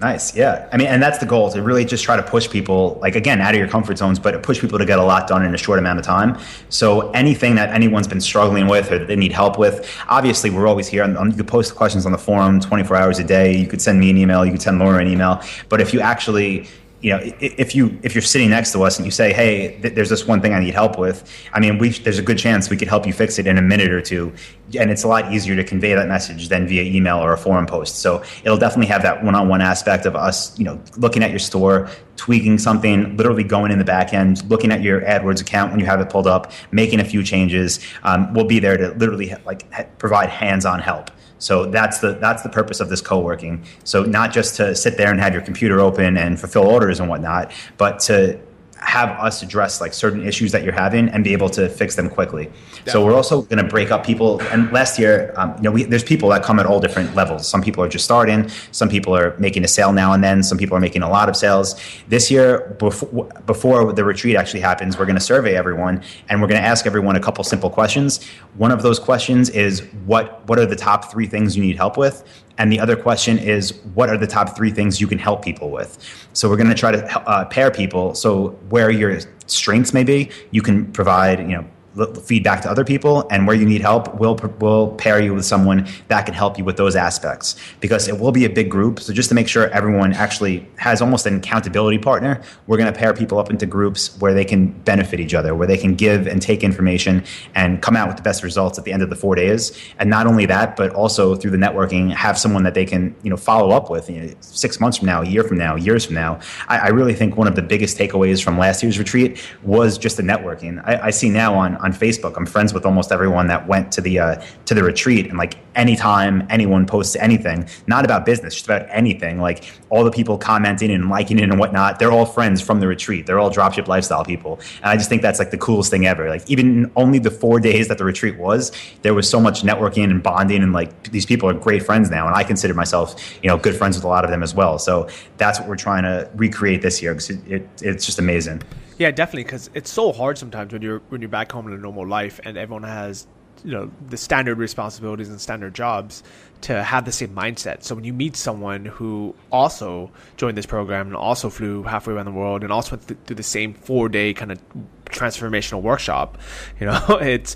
[0.00, 0.36] Nice.
[0.36, 0.68] Yeah.
[0.72, 3.40] I mean, and that's the goal to really just try to push people, like, again,
[3.40, 5.58] out of your comfort zones, but push people to get a lot done in a
[5.58, 6.38] short amount of time.
[6.68, 10.68] So anything that anyone's been struggling with or that they need help with, obviously, we're
[10.68, 11.02] always here.
[11.02, 13.56] And you can post questions on the forum 24 hours a day.
[13.56, 14.46] You could send me an email.
[14.46, 15.42] You could send Laura an email.
[15.68, 16.68] But if you actually
[17.00, 19.94] you know, if you if you're sitting next to us and you say, "Hey, th-
[19.94, 22.70] there's this one thing I need help with," I mean, we there's a good chance
[22.70, 24.32] we could help you fix it in a minute or two,
[24.76, 27.66] and it's a lot easier to convey that message than via email or a forum
[27.66, 28.00] post.
[28.00, 31.88] So it'll definitely have that one-on-one aspect of us, you know, looking at your store,
[32.16, 35.86] tweaking something, literally going in the back end, looking at your AdWords account when you
[35.86, 37.78] have it pulled up, making a few changes.
[38.02, 41.12] Um, we'll be there to literally like provide hands-on help.
[41.38, 43.64] So that's the that's the purpose of this co-working.
[43.84, 47.08] So not just to sit there and have your computer open and fulfill orders and
[47.08, 48.40] whatnot, but to
[48.80, 52.08] have us address like certain issues that you're having and be able to fix them
[52.08, 52.44] quickly.
[52.44, 52.92] Definitely.
[52.92, 54.40] So we're also going to break up people.
[54.44, 57.46] And last year, um, you know, we, there's people that come at all different levels.
[57.46, 58.48] Some people are just starting.
[58.72, 60.42] Some people are making a sale now and then.
[60.42, 61.80] Some people are making a lot of sales.
[62.08, 66.48] This year, before, before the retreat actually happens, we're going to survey everyone and we're
[66.48, 68.24] going to ask everyone a couple simple questions.
[68.56, 71.96] One of those questions is what what are the top three things you need help
[71.96, 72.24] with?
[72.58, 75.70] And the other question is, what are the top three things you can help people
[75.70, 75.98] with?
[76.32, 78.14] So we're going to try to uh, pair people.
[78.14, 81.64] So where your strengths may be, you can provide, you know,
[82.06, 85.88] feedback to other people and where you need help we'll, we'll pair you with someone
[86.08, 87.56] that can help you with those aspects.
[87.80, 91.00] Because it will be a big group so just to make sure everyone actually has
[91.02, 94.68] almost an accountability partner we're going to pair people up into groups where they can
[94.82, 98.22] benefit each other where they can give and take information and come out with the
[98.22, 99.78] best results at the end of the four days.
[99.98, 103.30] And not only that but also through the networking have someone that they can you
[103.30, 106.04] know follow up with you know, six months from now a year from now years
[106.04, 106.40] from now.
[106.68, 110.16] I, I, really think one of the biggest takeaways from last year's retreat was just
[110.16, 110.82] the networking.
[110.84, 112.36] I, I see now on, on on Facebook.
[112.36, 115.54] I'm friends with almost everyone that went to the uh, to the retreat, and like
[115.74, 120.90] anytime anyone posts anything, not about business, just about anything, like all the people commenting
[120.90, 123.26] and liking it and whatnot, they're all friends from the retreat.
[123.26, 126.28] They're all dropship lifestyle people, and I just think that's like the coolest thing ever.
[126.28, 128.72] Like even only the four days that the retreat was,
[129.02, 132.26] there was so much networking and bonding, and like these people are great friends now,
[132.26, 134.78] and I consider myself, you know, good friends with a lot of them as well.
[134.78, 138.62] So that's what we're trying to recreate this year because it, it, it's just amazing.
[138.98, 141.78] Yeah, definitely, because it's so hard sometimes when you're when you're back home in a
[141.78, 143.26] normal life and everyone has
[143.64, 146.22] you know the standard responsibilities and standard jobs
[146.62, 147.84] to have the same mindset.
[147.84, 152.26] So when you meet someone who also joined this program and also flew halfway around
[152.26, 154.60] the world and also went through the same four day kind of
[155.06, 156.38] transformational workshop,
[156.80, 157.54] you know, it's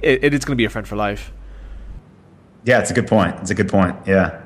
[0.00, 1.32] it, it is going to be a friend for life.
[2.64, 3.36] Yeah, it's a good point.
[3.40, 3.96] It's a good point.
[4.06, 4.40] Yeah.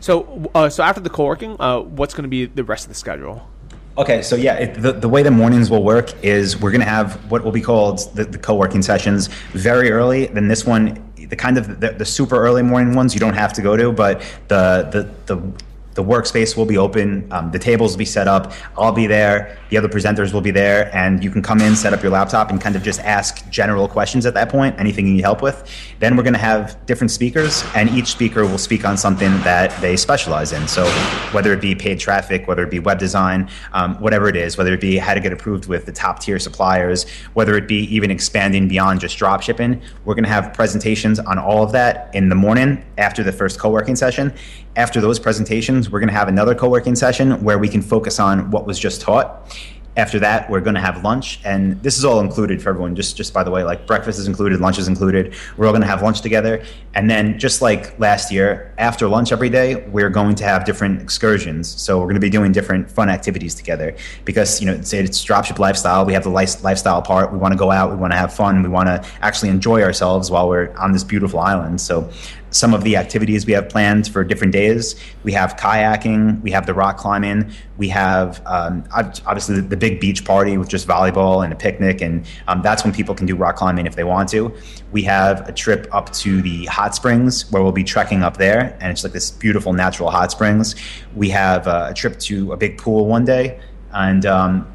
[0.00, 2.94] So, uh, so after the co-working, uh, what's going to be the rest of the
[2.94, 3.48] schedule?
[3.96, 6.88] Okay, so yeah, it, the, the way the mornings will work is we're going to
[6.88, 10.26] have what will be called the, the co-working sessions very early.
[10.26, 13.52] Then this one, the kind of the, the, super early morning ones you don't have
[13.52, 15.52] to go to, but the the the
[15.94, 18.52] the workspace will be open, um, the tables will be set up.
[18.76, 21.92] I'll be there, the other presenters will be there, and you can come in, set
[21.92, 25.14] up your laptop, and kind of just ask general questions at that point, anything you
[25.14, 25.70] need help with.
[26.00, 29.80] Then we're going to have different speakers, and each speaker will speak on something that
[29.80, 30.66] they specialize in.
[30.68, 30.84] So
[31.32, 34.74] whether it be paid traffic, whether it be web design, um, whatever it is, whether
[34.74, 38.10] it be how to get approved with the top tier suppliers, whether it be even
[38.10, 42.28] expanding beyond just drop shipping, we're going to have presentations on all of that in
[42.28, 44.32] the morning after the first co working session.
[44.76, 48.18] After those presentations, we're going to have another co working session where we can focus
[48.18, 49.56] on what was just taught.
[49.96, 52.96] After that, we're going to have lunch, and this is all included for everyone.
[52.96, 55.34] Just, just by the way, like breakfast is included, lunch is included.
[55.56, 59.30] We're all going to have lunch together, and then just like last year, after lunch
[59.30, 61.68] every day, we're going to have different excursions.
[61.80, 65.24] So we're going to be doing different fun activities together because you know, say it's
[65.24, 66.04] dropship lifestyle.
[66.04, 67.30] We have the lifestyle part.
[67.30, 67.90] We want to go out.
[67.90, 68.64] We want to have fun.
[68.64, 71.80] We want to actually enjoy ourselves while we're on this beautiful island.
[71.80, 72.10] So
[72.54, 74.94] some of the activities we have planned for different days.
[75.24, 80.24] We have kayaking, we have the rock climbing, we have um, obviously the, big beach
[80.24, 83.56] party with just volleyball and a picnic, and um, that's when people can do rock
[83.56, 84.54] climbing if they want to.
[84.92, 88.78] We have a trip up to the hot springs where we'll be trekking up there,
[88.80, 90.76] and it's like this beautiful natural hot springs.
[91.16, 93.58] We have uh, a trip to a big pool one day,
[93.92, 94.73] and um,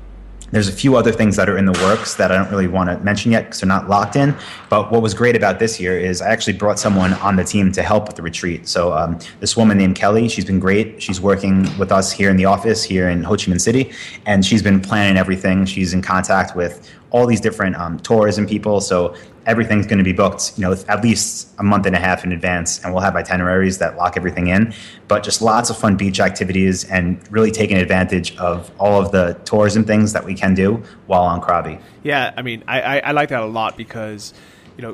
[0.52, 2.90] there's a few other things that are in the works that I don't really want
[2.90, 4.36] to mention yet because they're not locked in.
[4.70, 7.72] But what was great about this year is I actually brought someone on the team
[7.74, 8.68] to help with the retreat.
[8.68, 11.02] So um, this woman named Kelly, she's been great.
[11.02, 13.92] She's working with us here in the office here in Ho Chi Minh City,
[14.26, 15.66] and she's been planning everything.
[15.66, 18.82] She's in contact with all these different um, tourism people.
[18.82, 19.16] So
[19.50, 22.32] everything's going to be booked, you know, at least a month and a half in
[22.32, 24.74] advance, and we'll have itineraries that lock everything in.
[25.08, 29.34] But just lots of fun beach activities and really taking advantage of all of the
[29.46, 31.82] tourism things that we can do while on Krabi.
[32.04, 34.34] Yeah, I mean, I, I, I like that a lot because,
[34.78, 34.94] you know,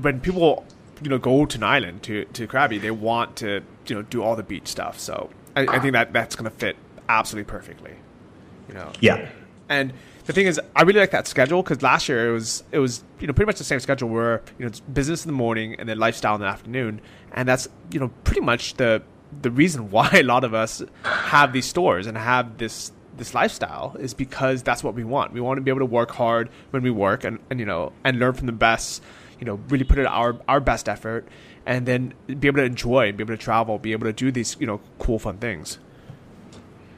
[0.00, 0.66] when people
[1.00, 4.22] you know go to an island to to Krabi, they want to you know do
[4.22, 4.98] all the beach stuff.
[4.98, 6.76] So I, I think that that's going to fit
[7.08, 7.94] absolutely perfectly.
[8.68, 8.92] You know.
[9.00, 9.30] Yeah.
[9.68, 9.92] And
[10.24, 13.02] the thing is, I really like that schedule because last year it was it was
[13.18, 15.74] you know pretty much the same schedule where you know it's business in the morning
[15.78, 17.00] and then lifestyle in the afternoon,
[17.32, 19.02] and that's you know pretty much the
[19.40, 23.96] the reason why a lot of us have these stores and have this this lifestyle
[23.98, 25.32] is because that's what we want.
[25.32, 27.92] We want to be able to work hard when we work and, and you know
[28.04, 29.02] and learn from the best.
[29.40, 31.26] You know, really put in our our best effort,
[31.66, 34.56] and then be able to enjoy, be able to travel, be able to do these
[34.60, 35.78] you know cool fun things.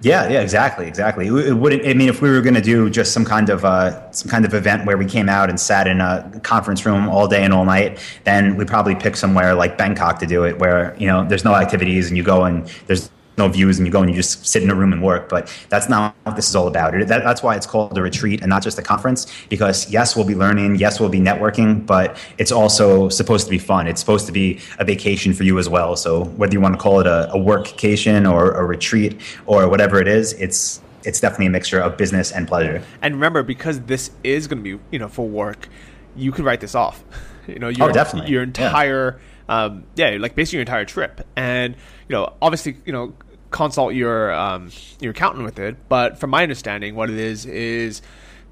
[0.05, 1.29] Yeah, yeah, exactly, exactly.
[1.29, 1.87] It wouldn't.
[1.87, 4.45] I mean, if we were going to do just some kind of uh, some kind
[4.45, 7.55] of event where we came out and sat in a conference room all day and
[7.55, 11.27] all night, then we'd probably pick somewhere like Bangkok to do it, where you know
[11.27, 14.17] there's no activities and you go and there's no views and you go and you
[14.17, 15.29] just sit in a room and work.
[15.29, 16.93] But that's not what this is all about.
[16.93, 19.27] That, that's why it's called a retreat and not just a conference.
[19.49, 23.59] Because yes, we'll be learning, yes, we'll be networking, but it's also supposed to be
[23.59, 23.87] fun.
[23.87, 25.97] It's supposed to be a vacation for you as well.
[25.97, 30.01] So whether you want to call it a, a workcation or a retreat or whatever
[30.01, 32.83] it is, it's it's definitely a mixture of business and pleasure.
[33.03, 35.69] And remember, because this is going to be you know for work,
[36.17, 37.03] you can write this off.
[37.47, 38.31] You know, your, oh, definitely.
[38.31, 39.19] your entire.
[39.19, 41.27] Yeah um, yeah, like basically your entire trip.
[41.37, 41.75] And
[42.09, 43.15] you know, obviously, you know,
[43.55, 45.89] consult your um, your accountant with it.
[45.89, 48.03] But from my understanding, what it is is,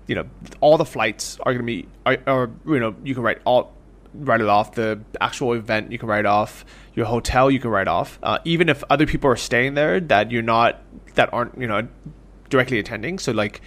[0.06, 0.26] you know,
[0.60, 1.88] all the flights are going to be,
[2.26, 3.72] or you know, you can write all
[4.14, 4.74] write it off.
[4.74, 6.64] The actual event you can write off.
[6.94, 8.20] Your hotel you can write off.
[8.22, 10.80] Uh, even if other people are staying there that you're not
[11.14, 11.88] that aren't you know
[12.48, 13.18] directly attending.
[13.18, 13.60] So like,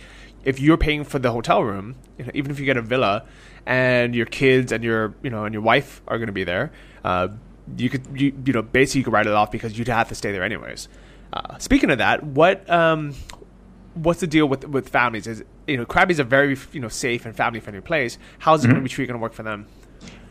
[0.46, 3.26] if you're paying for the hotel room, you know, even if you get a villa,
[3.66, 6.72] and your kids and your you know and your wife are going to be there.
[7.04, 7.28] Uh,
[7.78, 10.16] you could you, you know basically you could write it off because you'd have to
[10.16, 10.88] stay there anyways.
[11.36, 13.14] Uh, speaking of that, what um,
[13.94, 15.28] what's the deal with with families?
[15.28, 18.18] Is you know Krabi's a very you know safe and family friendly place.
[18.40, 18.76] How's mm-hmm.
[18.76, 19.68] the retreat going to work for them?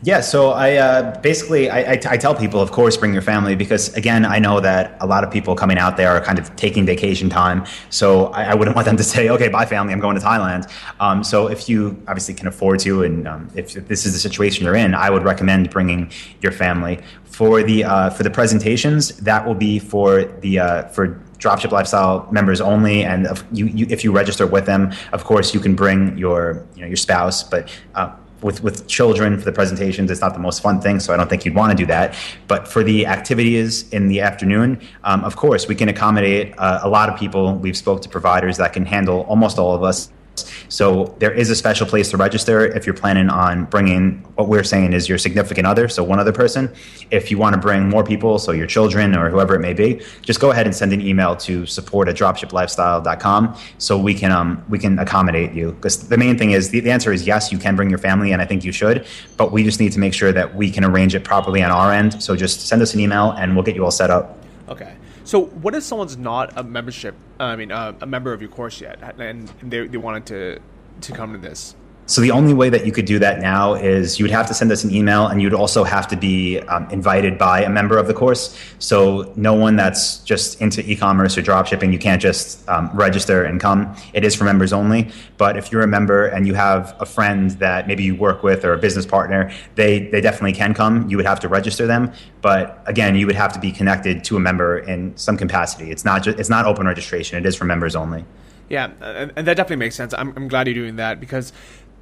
[0.03, 3.21] Yeah, so I uh, basically I, I, t- I tell people, of course, bring your
[3.21, 6.37] family because again, I know that a lot of people coming out there are kind
[6.37, 7.65] of taking vacation time.
[7.89, 10.69] So I, I wouldn't want them to say, "Okay, bye, family, I'm going to Thailand."
[10.99, 14.19] Um, so if you obviously can afford to, and um, if, if, this is the
[14.19, 19.17] situation you're in, I would recommend bringing your family for the uh, for the presentations.
[19.17, 23.85] That will be for the uh, for dropship lifestyle members only and if you, you,
[23.89, 27.43] if you register with them of course you can bring your you know your spouse
[27.43, 28.09] but uh,
[28.45, 31.29] with with children for the presentations it's not the most fun thing so i don't
[31.29, 32.15] think you'd want to do that.
[32.47, 36.89] But for the activities in the afternoon um, of course we can accommodate uh, a
[36.89, 37.55] lot of people.
[37.55, 40.11] We've spoke to providers that can handle almost all of us
[40.69, 44.63] so there is a special place to register if you're planning on bringing what we're
[44.63, 46.73] saying is your significant other, so one other person.
[47.11, 50.01] If you want to bring more people, so your children or whoever it may be,
[50.21, 54.63] just go ahead and send an email to support at dropshiplifestyle.com so we can um,
[54.69, 55.71] we can accommodate you.
[55.71, 58.31] Because the main thing is the, the answer is yes, you can bring your family,
[58.31, 59.05] and I think you should,
[59.37, 61.91] but we just need to make sure that we can arrange it properly on our
[61.91, 62.21] end.
[62.21, 64.37] So just send us an email and we'll get you all set up.
[64.67, 64.93] Okay.
[65.25, 67.15] So, what if someone's not a membership?
[67.39, 70.59] I mean, uh, a member of your course yet, and they, they wanted to
[71.01, 71.75] to come to this?
[72.07, 74.53] So the only way that you could do that now is you would have to
[74.53, 77.97] send us an email, and you'd also have to be um, invited by a member
[77.97, 78.55] of the course.
[78.77, 83.59] So no one that's just into e-commerce or dropshipping, you can't just um, register and
[83.59, 83.95] come.
[84.13, 85.09] It is for members only.
[85.37, 88.63] But if you're a member and you have a friend that maybe you work with
[88.63, 91.09] or a business partner, they they definitely can come.
[91.09, 94.37] You would have to register them, but again, you would have to be connected to
[94.37, 95.89] a member in some capacity.
[95.89, 97.37] It's not just it's not open registration.
[97.39, 98.25] It is for members only.
[98.69, 100.13] Yeah, and, that definitely makes sense.
[100.13, 101.53] I'm, I'm glad you're doing that because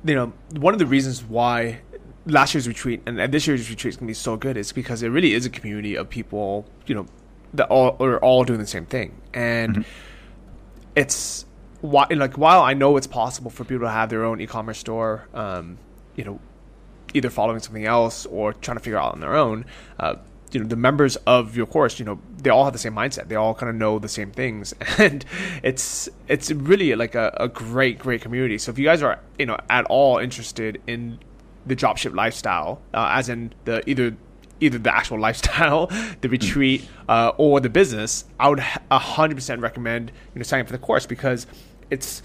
[0.03, 1.81] you know, one of the reasons why
[2.25, 4.71] last year's retreat and, and this year's retreat is going to be so good is
[4.71, 7.05] because it really is a community of people, you know,
[7.53, 9.81] that all are all doing the same thing, and mm-hmm.
[10.95, 11.45] it's
[11.81, 15.27] why like while I know it's possible for people to have their own e-commerce store,
[15.33, 15.77] um,
[16.15, 16.39] you know,
[17.13, 19.65] either following something else or trying to figure out on their own.
[19.99, 20.15] Uh,
[20.53, 23.27] you know the members of your course you know they all have the same mindset.
[23.29, 24.73] They all kind of know the same things.
[24.97, 25.25] And
[25.63, 28.57] it's it's really like a, a great great community.
[28.57, 31.19] So if you guys are you know at all interested in
[31.65, 34.15] the dropship lifestyle uh, as in the either
[34.59, 35.87] either the actual lifestyle
[36.21, 40.73] the retreat uh, or the business i would 100% recommend you know signing up for
[40.73, 41.47] the course because
[41.89, 42.21] it's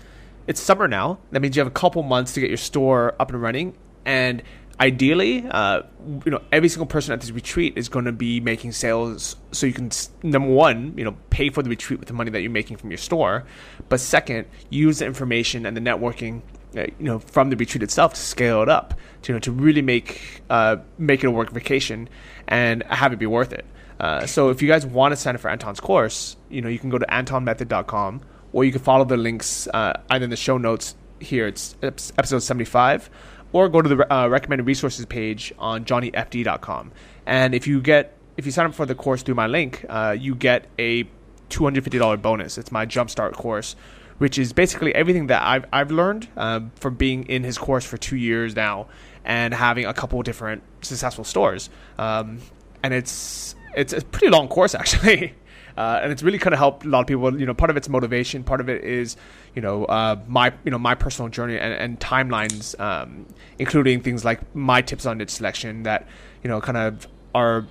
[0.48, 1.18] it's summer now.
[1.30, 3.74] That means you have a couple months to get your store up and running.
[4.06, 4.42] And
[4.80, 5.82] ideally, uh,
[6.24, 9.66] you know, every single person at this retreat is going to be making sales, so
[9.66, 9.90] you can
[10.22, 12.90] number one, you know, pay for the retreat with the money that you're making from
[12.90, 13.44] your store,
[13.88, 16.42] but second, use the information and the networking,
[16.76, 19.52] uh, you know, from the retreat itself to scale it up, to you know, to
[19.52, 22.08] really make uh, make it a work vacation
[22.46, 23.66] and have it be worth it.
[23.98, 26.78] Uh, so if you guys want to sign up for Anton's course, you know, you
[26.78, 28.20] can go to antonmethod.com
[28.52, 31.48] or you can follow the links uh, either in the show notes here.
[31.48, 33.10] It's episode 75
[33.52, 36.92] or go to the uh, recommended resources page on johnnyfd.com.
[37.26, 40.16] And if you get if you sign up for the course through my link, uh,
[40.18, 41.04] you get a
[41.50, 42.56] $250 bonus.
[42.56, 43.74] It's my Jumpstart course,
[44.18, 47.96] which is basically everything that I've, I've learned um, from being in his course for
[47.96, 48.86] two years now
[49.24, 51.68] and having a couple different successful stores.
[51.98, 52.40] Um,
[52.82, 55.34] and it's it's a pretty long course actually.
[55.76, 57.38] Uh, and it's really kind of helped a lot of people.
[57.38, 59.16] You know, part of it's motivation, part of it is
[59.58, 63.26] you know uh, my you know my personal journey and, and timelines, um,
[63.58, 66.06] including things like my tips on niche selection that
[66.44, 67.66] you know kind of are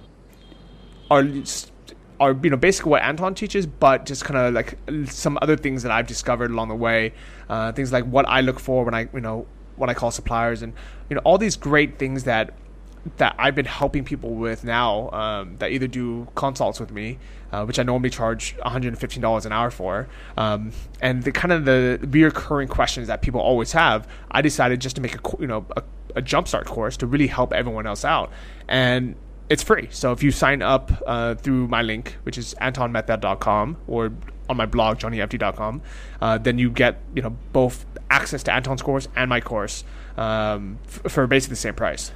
[1.09, 1.25] are
[2.19, 4.77] are you know basically what Anton teaches, but just kind of like
[5.09, 7.13] some other things that I've discovered along the way.
[7.47, 9.47] Uh, things like what I look for when I you know
[9.77, 10.73] what I call suppliers, and
[11.09, 12.53] you know all these great things that
[13.17, 17.19] that I've been helping people with now um, that either do consults with me,
[17.51, 21.99] uh, which I normally charge $115 an hour for, um, and the kind of the
[22.03, 25.83] reoccurring questions that people always have, I decided just to make a you know a,
[26.15, 28.31] a jumpstart course to really help everyone else out,
[28.67, 29.15] and
[29.49, 29.87] it's free.
[29.91, 34.11] So if you sign up uh, through my link, which is antonmethod.com or
[34.49, 35.81] on my blog johnnyfd.com,
[36.21, 39.83] uh, then you get you know both access to Anton's course and my course
[40.17, 42.11] um, f- for basically the same price.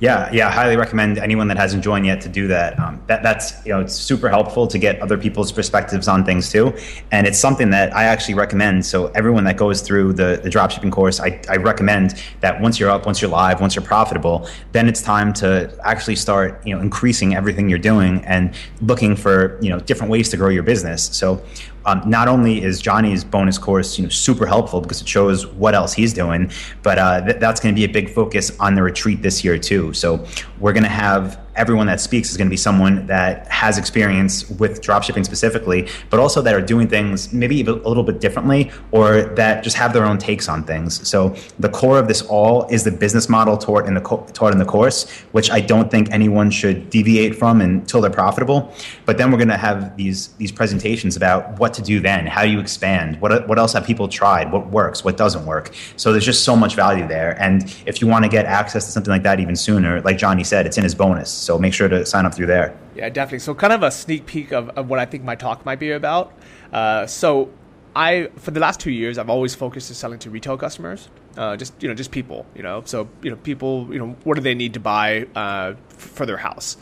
[0.00, 2.78] Yeah, yeah, I highly recommend anyone that hasn't joined yet to do that.
[2.78, 6.50] Um, that that's you know it's super helpful to get other people's perspectives on things
[6.50, 6.74] too,
[7.12, 8.86] and it's something that I actually recommend.
[8.86, 12.88] So everyone that goes through the the dropshipping course, I, I recommend that once you're
[12.88, 16.80] up, once you're live, once you're profitable, then it's time to actually start you know
[16.80, 21.14] increasing everything you're doing and looking for you know different ways to grow your business.
[21.14, 21.42] So
[21.86, 25.74] um, not only is Johnny's bonus course you know super helpful because it shows what
[25.74, 26.50] else he's doing,
[26.82, 29.58] but uh, th- that's going to be a big focus on the retreat this year
[29.58, 29.92] too.
[29.92, 30.24] So
[30.58, 34.48] we're going to have everyone that speaks is going to be someone that has experience
[34.50, 39.22] with dropshipping specifically, but also that are doing things maybe a little bit differently or
[39.34, 41.06] that just have their own takes on things.
[41.06, 44.52] So the core of this all is the business model taught in the co- taught
[44.52, 48.72] in the course, which I don't think anyone should deviate from until they're profitable.
[49.04, 52.42] But then we're going to have these these presentations about what to do then, how
[52.44, 55.74] do you expand, what what else have people tried, what works, what doesn't work.
[55.96, 58.92] So there's just so much value there, and if you want to get access to
[58.92, 61.30] something like that even sooner, like Johnny said, it's in his bonus.
[61.40, 62.76] So make sure to sign up through there.
[62.94, 63.38] Yeah, definitely.
[63.40, 65.90] So kind of a sneak peek of, of what I think my talk might be
[65.90, 66.32] about.
[66.72, 67.50] Uh, so
[67.96, 71.56] I for the last two years I've always focused on selling to retail customers, uh,
[71.56, 72.82] just you know just people, you know.
[72.84, 76.36] So you know people, you know, what do they need to buy uh, for their
[76.36, 76.76] house?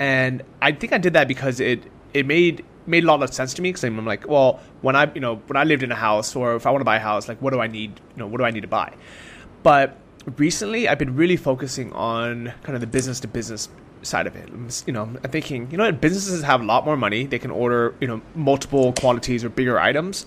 [0.00, 1.84] And I think I did that because it
[2.14, 5.12] it made made a lot of sense to me because I'm like, well, when I
[5.14, 7.00] you know when I lived in a house or if I want to buy a
[7.00, 8.00] house, like what do I need?
[8.14, 8.94] You know, what do I need to buy?
[9.62, 9.96] But
[10.36, 13.68] recently I've been really focusing on kind of the business to business
[14.02, 14.48] side of it.
[14.86, 17.26] You know, I'm thinking, you know, businesses have a lot more money.
[17.26, 20.26] They can order, you know, multiple quantities or bigger items,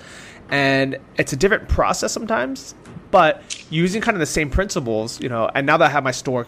[0.49, 2.75] and it's a different process sometimes.
[3.11, 6.11] But using kind of the same principles, you know, and now that I have my
[6.11, 6.47] store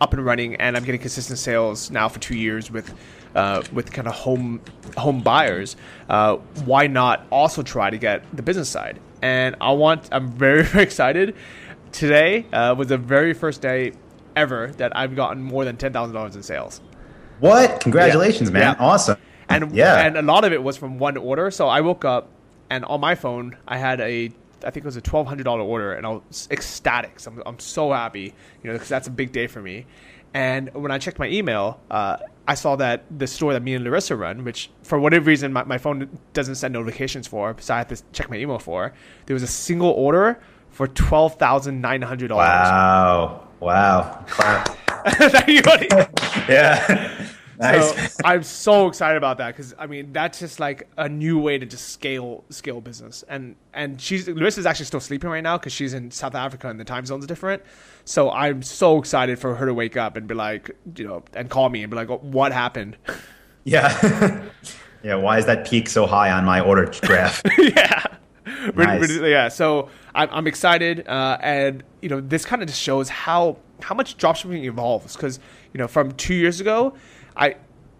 [0.00, 2.92] up and running, and I'm getting consistent sales now for two years with
[3.34, 4.60] uh, with kind of home
[4.96, 5.76] home buyers.
[6.08, 8.98] Uh, why not also try to get the business side?
[9.22, 10.08] And I want.
[10.12, 11.36] I'm very very excited.
[11.92, 13.92] Today uh, was the very first day
[14.36, 16.80] ever that I've gotten more than ten thousand dollars in sales.
[17.40, 17.80] What?
[17.80, 18.54] Congratulations, Yeah.
[18.54, 18.76] man!
[18.78, 18.84] Yeah.
[18.86, 19.16] Awesome.
[19.48, 21.50] And yeah, and a lot of it was from one order.
[21.50, 22.28] So I woke up
[22.70, 24.30] and on my phone I had a
[24.64, 27.18] I think it was a twelve hundred dollar order, and I was ecstatic.
[27.20, 29.86] So I'm, I'm so happy, you know, because that's a big day for me.
[30.34, 32.16] And when I checked my email, uh,
[32.48, 35.64] I saw that the store that me and Larissa run, which for whatever reason my,
[35.64, 38.94] my phone doesn't send notifications for, so I have to check my email for,
[39.26, 42.46] there was a single order for twelve thousand nine hundred dollars.
[42.46, 44.76] wow, wow, Clap.
[46.48, 48.14] Yeah, nice.
[48.14, 51.56] So I'm so excited about that because I mean that's just like a new way
[51.56, 53.22] to just scale scale business.
[53.28, 56.80] And and she's Larissa's actually still sleeping right now because she's in South Africa and
[56.80, 57.62] the time zone's different.
[58.04, 61.48] So I'm so excited for her to wake up and be like, you know, and
[61.48, 62.96] call me and be like, oh, what happened?
[63.64, 64.42] yeah,
[65.04, 65.14] yeah.
[65.14, 67.40] Why is that peak so high on my order graph?
[67.58, 68.04] yeah.
[68.76, 69.10] Nice.
[69.10, 73.58] Yeah, so I'm, I'm excited, uh, and you know this kind of just shows how
[73.80, 75.16] how much dropshipping evolves.
[75.16, 75.40] Because
[75.72, 76.94] you know from two years ago,
[77.36, 77.56] I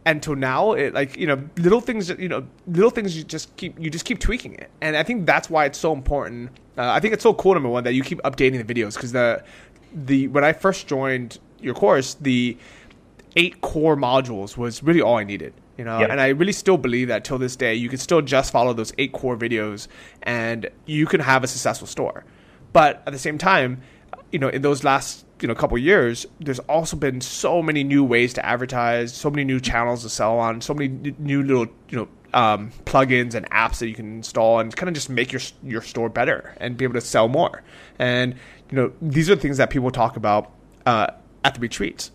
[0.06, 3.78] until now, it like you know little things, you know little things you just keep
[3.78, 6.50] you just keep tweaking it, and I think that's why it's so important.
[6.76, 9.12] Uh, I think it's so cool number one that you keep updating the videos because
[9.12, 9.42] the
[9.94, 12.56] the when I first joined your course, the
[13.36, 15.54] eight core modules was really all I needed.
[15.82, 16.10] You know, Yep.
[16.10, 18.92] and I really still believe that till this day, you can still just follow those
[18.98, 19.88] eight core videos,
[20.22, 22.24] and you can have a successful store.
[22.72, 23.80] But at the same time,
[24.30, 28.04] you know, in those last you know couple years, there's also been so many new
[28.04, 31.98] ways to advertise, so many new channels to sell on, so many new little you
[31.98, 35.42] know um, plugins and apps that you can install, and kind of just make your
[35.64, 37.64] your store better and be able to sell more.
[37.98, 38.36] And
[38.70, 40.52] you know, these are things that people talk about
[40.86, 41.08] uh,
[41.42, 42.12] at the retreats.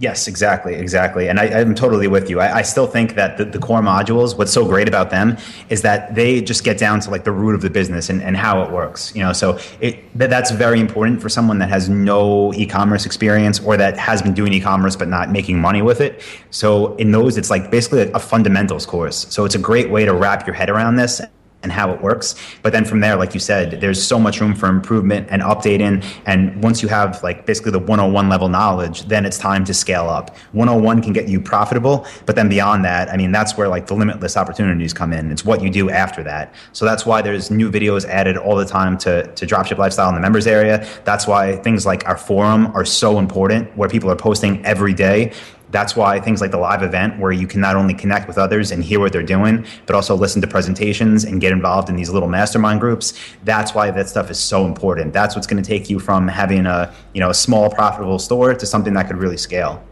[0.00, 1.28] Yes, exactly, exactly.
[1.28, 2.38] And I, I'm totally with you.
[2.38, 5.36] I, I still think that the, the core modules, what's so great about them
[5.70, 8.36] is that they just get down to like the root of the business and, and
[8.36, 9.12] how it works.
[9.16, 13.76] You know, so it that's very important for someone that has no e-commerce experience or
[13.76, 16.22] that has been doing e-commerce but not making money with it.
[16.50, 19.26] So in those, it's like basically a fundamentals course.
[19.30, 21.20] So it's a great way to wrap your head around this
[21.62, 22.36] and how it works.
[22.62, 26.04] But then from there, like you said, there's so much room for improvement and updating.
[26.24, 30.08] And once you have like basically the 101 level knowledge, then it's time to scale
[30.08, 30.36] up.
[30.52, 33.94] 101 can get you profitable, but then beyond that, I mean, that's where like the
[33.94, 35.32] limitless opportunities come in.
[35.32, 36.54] It's what you do after that.
[36.72, 40.14] So that's why there's new videos added all the time to, to Dropship Lifestyle in
[40.14, 40.86] the members area.
[41.04, 45.32] That's why things like our forum are so important, where people are posting every day
[45.70, 48.70] that's why things like the live event where you can not only connect with others
[48.70, 52.10] and hear what they're doing but also listen to presentations and get involved in these
[52.10, 53.18] little mastermind groups.
[53.44, 55.12] That's why that stuff is so important.
[55.12, 58.54] That's what's going to take you from having a you know a small profitable store
[58.54, 59.82] to something that could really scale.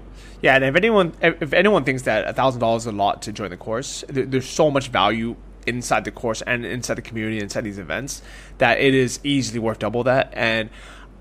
[0.43, 3.51] Yeah, and if anyone if anyone thinks that thousand dollars is a lot to join
[3.51, 7.79] the course, there's so much value inside the course and inside the community, inside these
[7.79, 8.22] events,
[8.59, 10.31] that it is easily worth double that.
[10.33, 10.70] And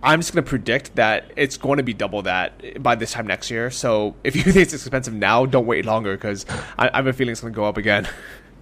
[0.06, 3.26] I'm just going to predict that it's going to be double that by this time
[3.26, 3.72] next year.
[3.72, 6.45] So if you think it's expensive now, don't wait longer because
[6.78, 8.08] I, I have a feeling it's going to go up again.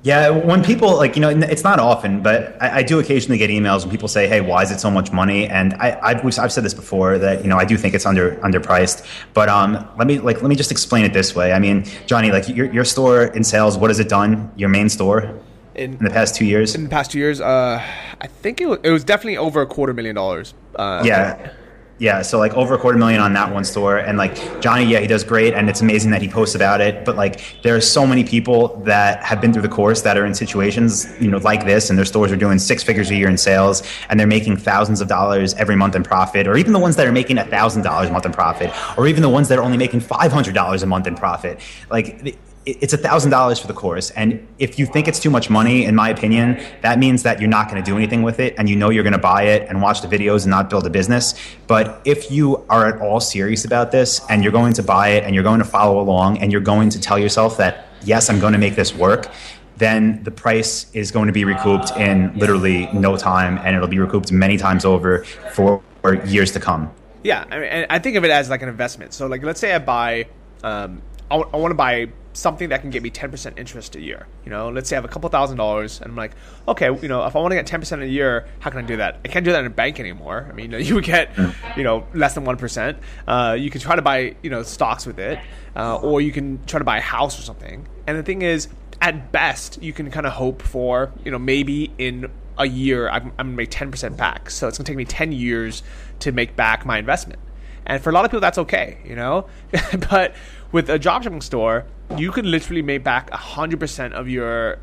[0.05, 3.49] Yeah, when people like you know, it's not often, but I, I do occasionally get
[3.49, 6.51] emails when people say, "Hey, why is it so much money?" And I, I've I've
[6.51, 9.07] said this before that you know I do think it's under underpriced.
[9.33, 11.53] But um, let me like let me just explain it this way.
[11.53, 14.51] I mean, Johnny, like your your store in sales, what has it done?
[14.57, 15.39] Your main store
[15.75, 16.75] In, in the past two years?
[16.75, 17.81] in the past two years, uh,
[18.21, 20.53] I think it was, it was definitely over a quarter million dollars.
[20.75, 21.51] Uh, Yeah.
[21.99, 24.99] Yeah, so like over a quarter million on that one store, and like Johnny, yeah,
[24.99, 27.05] he does great, and it's amazing that he posts about it.
[27.05, 30.25] But like, there are so many people that have been through the course that are
[30.25, 33.29] in situations, you know, like this, and their stores are doing six figures a year
[33.29, 36.79] in sales, and they're making thousands of dollars every month in profit, or even the
[36.79, 39.47] ones that are making a thousand dollars a month in profit, or even the ones
[39.47, 41.59] that are only making five hundred dollars a month in profit.
[41.91, 42.35] Like,
[42.65, 44.11] it's a thousand dollars for the course.
[44.11, 47.49] And if you think it's too much money in my opinion that means that you're
[47.49, 49.67] not going to do anything with it and you know you're going to buy it
[49.69, 51.35] and watch the videos and not build a business.
[51.67, 55.23] But if you are at all serious about this and you're going to buy it
[55.23, 58.39] and you're going to follow along and you're going to tell yourself that yes i'm
[58.39, 59.31] going to make this work
[59.77, 63.99] then the price is going to be recouped in literally no time and it'll be
[63.99, 65.81] recouped many times over for
[66.25, 66.93] years to come.
[67.23, 69.13] Yeah, I, mean, I think of it as like an investment.
[69.13, 70.25] So, like, let's say I buy,
[70.63, 71.01] um,
[71.31, 74.27] I, want to buy something that can get me ten percent interest a year.
[74.43, 76.31] You know, let's say I have a couple thousand dollars, and I'm like,
[76.67, 78.87] okay, you know, if I want to get ten percent a year, how can I
[78.87, 79.19] do that?
[79.23, 80.47] I can't do that in a bank anymore.
[80.49, 81.37] I mean, you would get,
[81.77, 82.97] you know, less than one percent.
[83.27, 85.39] Uh, you can try to buy, you know, stocks with it,
[85.75, 87.87] uh, or you can try to buy a house or something.
[88.07, 88.67] And the thing is,
[89.01, 93.33] at best, you can kind of hope for, you know, maybe in a year I'm,
[93.37, 94.49] I'm gonna make 10% back.
[94.49, 95.83] So it's gonna take me 10 years
[96.19, 97.39] to make back my investment.
[97.85, 99.47] And for a lot of people, that's okay, you know.
[100.09, 100.35] but
[100.73, 101.85] with a dropshipping store,
[102.17, 104.79] you can literally make back hundred percent of your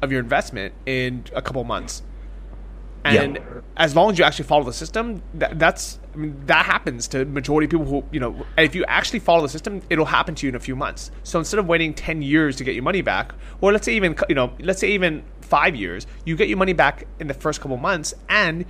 [0.00, 2.02] of your investment in a couple months.
[3.02, 3.60] And yeah.
[3.78, 7.24] as long as you actually follow the system, that, that's I mean that happens to
[7.24, 8.44] majority of people who you know.
[8.58, 11.10] if you actually follow the system, it'll happen to you in a few months.
[11.22, 14.16] So instead of waiting ten years to get your money back, or let's say even
[14.28, 17.62] you know, let's say even five years, you get your money back in the first
[17.62, 18.66] couple months, and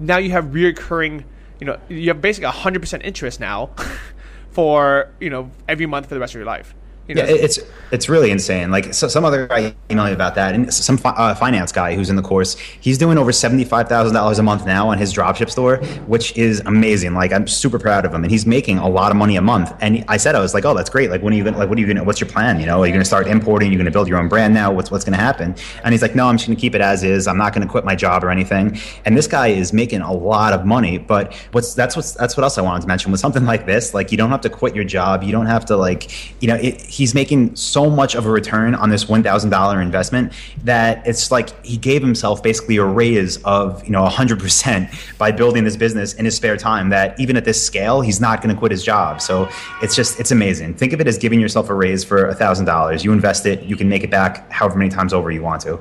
[0.00, 1.24] now you have reoccurring.
[1.60, 3.70] You know, you have basically hundred percent interest now
[4.58, 6.74] for you know every month for the rest of your life.
[7.08, 7.58] Yeah, it's
[7.90, 8.70] it's really insane.
[8.70, 11.94] Like so, some other guy emailed me about that, and some fi- uh, finance guy
[11.94, 14.98] who's in the course, he's doing over seventy five thousand dollars a month now on
[14.98, 17.14] his dropship store, which is amazing.
[17.14, 19.72] Like I'm super proud of him, and he's making a lot of money a month.
[19.80, 21.10] And I said I was like, oh, that's great.
[21.10, 22.60] Like when are you gonna like what are you gonna what's your plan?
[22.60, 23.72] You know, are you gonna start importing?
[23.72, 24.70] You're gonna build your own brand now?
[24.70, 25.54] What's what's gonna happen?
[25.84, 27.26] And he's like, no, I'm just gonna keep it as is.
[27.26, 28.78] I'm not gonna quit my job or anything.
[29.06, 30.98] And this guy is making a lot of money.
[30.98, 33.94] But what's that's what's that's what else I wanted to mention with something like this.
[33.94, 35.22] Like you don't have to quit your job.
[35.22, 38.74] You don't have to like you know it, he's making so much of a return
[38.74, 40.32] on this $1,000 investment
[40.64, 45.62] that it's like he gave himself basically a raise of, you know, 100% by building
[45.62, 48.58] this business in his spare time that even at this scale, he's not going to
[48.58, 49.20] quit his job.
[49.20, 49.48] So
[49.80, 50.74] it's just, it's amazing.
[50.74, 53.04] Think of it as giving yourself a raise for $1,000.
[53.04, 55.78] You invest it, you can make it back however many times over you want to.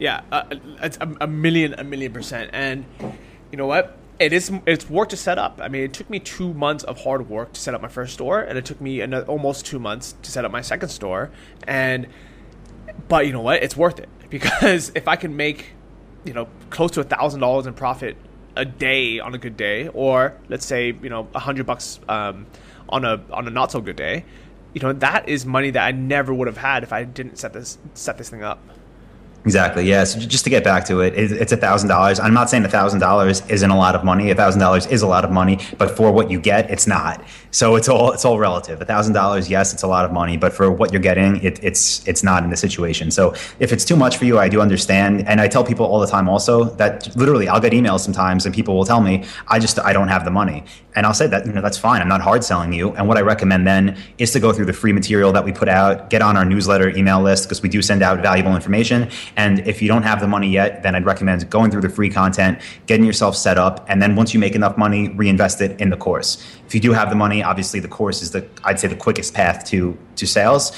[0.00, 0.42] Yeah, uh,
[0.82, 2.50] it's a million, a million percent.
[2.52, 2.84] And
[3.52, 3.96] you know what?
[4.18, 5.60] It is it's work to set up.
[5.62, 8.14] I mean, it took me two months of hard work to set up my first
[8.14, 11.30] store, and it took me another, almost two months to set up my second store.
[11.66, 12.06] And
[13.08, 13.62] but you know what?
[13.62, 15.72] It's worth it because if I can make
[16.24, 18.16] you know close to a thousand dollars in profit
[18.56, 22.46] a day on a good day, or let's say you know a hundred bucks um,
[22.88, 24.24] on a on a not so good day,
[24.72, 27.52] you know that is money that I never would have had if I didn't set
[27.52, 28.60] this set this thing up.
[29.44, 29.88] Exactly.
[29.88, 30.02] Yeah.
[30.02, 32.18] So just to get back to it, it's a thousand dollars.
[32.18, 34.30] I'm not saying a thousand dollars isn't a lot of money.
[34.30, 37.22] A thousand dollars is a lot of money, but for what you get, it's not.
[37.52, 38.82] So it's all it's all relative.
[38.82, 41.62] A thousand dollars, yes, it's a lot of money, but for what you're getting, it,
[41.62, 43.12] it's it's not in the situation.
[43.12, 46.00] So if it's too much for you, I do understand, and I tell people all
[46.00, 49.60] the time also that literally I'll get emails sometimes, and people will tell me I
[49.60, 50.64] just I don't have the money,
[50.96, 52.02] and I'll say that you know that's fine.
[52.02, 54.72] I'm not hard selling you, and what I recommend then is to go through the
[54.72, 57.80] free material that we put out, get on our newsletter email list because we do
[57.80, 61.48] send out valuable information and if you don't have the money yet, then I'd recommend
[61.50, 64.78] going through the free content, getting yourself set up, and then once you make enough
[64.78, 66.42] money, reinvest it in the course.
[66.66, 69.34] If you do have the money, obviously the course is the I'd say the quickest
[69.34, 70.72] path to to sales.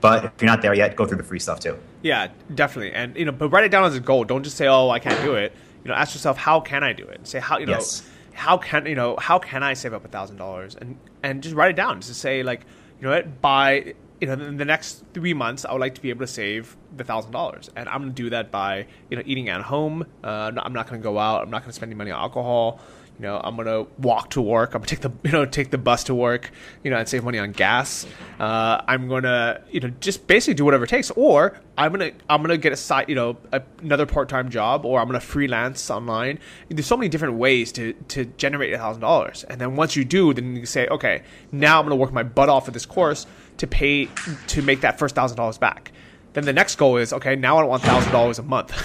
[0.00, 1.76] But if you're not there yet, go through the free stuff too.
[2.02, 2.92] Yeah, definitely.
[2.92, 4.24] And you know, but write it down as a goal.
[4.24, 5.52] Don't just say, "Oh, I can't do it."
[5.84, 8.08] You know, ask yourself, "How can I do it?" Say, "How you know." Yes.
[8.32, 9.16] How can you know?
[9.18, 10.76] How can I save up a thousand dollars?
[10.76, 12.00] And and just write it down.
[12.00, 12.64] Just say like,
[13.00, 13.40] you know what?
[13.40, 16.32] By you know, in the next three months, I would like to be able to
[16.32, 19.62] save the thousand dollars, and I'm going to do that by you know eating at
[19.62, 20.06] home.
[20.22, 21.42] Uh, I'm not going to go out.
[21.42, 22.80] I'm not going to spend any money on alcohol.
[23.18, 24.74] You know, I'm gonna walk to work.
[24.74, 26.52] I'm gonna take the you know take the bus to work.
[26.84, 28.06] You know, and save money on gas.
[28.38, 32.42] Uh, I'm gonna you know just basically do whatever it takes, or I'm gonna I'm
[32.42, 35.90] gonna get a side you know a, another part time job, or I'm gonna freelance
[35.90, 36.38] online.
[36.68, 40.04] There's so many different ways to to generate a thousand dollars, and then once you
[40.04, 43.26] do, then you say, okay, now I'm gonna work my butt off for this course
[43.58, 44.08] to pay
[44.48, 45.92] to make that first thousand dollars back.
[46.32, 47.36] Then the next goal is okay.
[47.36, 48.72] Now I want thousand dollars a month.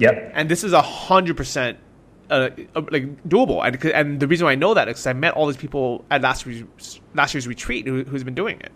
[0.00, 0.32] Yep.
[0.34, 1.78] And this is a hundred percent
[2.30, 3.62] uh, uh, like doable.
[3.62, 6.04] And and the reason why I know that is because I met all these people
[6.10, 8.72] at last year's, last year's retreat who, who's been doing it.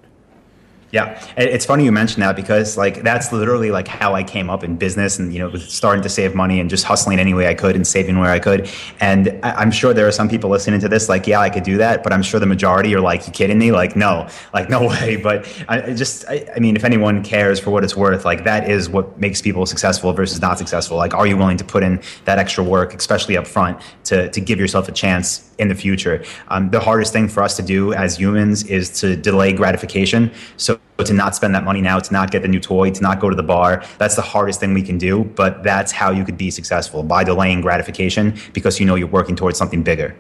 [0.95, 4.63] Yeah, it's funny you mention that because like that's literally like how I came up
[4.63, 7.55] in business and you know starting to save money and just hustling any way I
[7.55, 8.71] could and saving where I could.
[9.01, 11.79] And I'm sure there are some people listening to this like, yeah, I could do
[11.79, 13.73] that, but I'm sure the majority are like, you kidding me?
[13.73, 15.17] Like, no, like no way.
[15.17, 18.71] But I just, I, I mean, if anyone cares for what it's worth, like that
[18.71, 20.97] is what makes people successful versus not successful.
[20.97, 24.41] Like, are you willing to put in that extra work, especially up front, to to
[24.41, 26.25] give yourself a chance in the future?
[26.47, 30.31] Um, the hardest thing for us to do as humans is to delay gratification.
[30.57, 33.21] So to not spend that money now, to not get the new toy, to not
[33.21, 35.25] go to the bar, that's the hardest thing we can do.
[35.25, 39.37] But that's how you could be successful by delaying gratification because you know you're working
[39.37, 40.15] towards something bigger.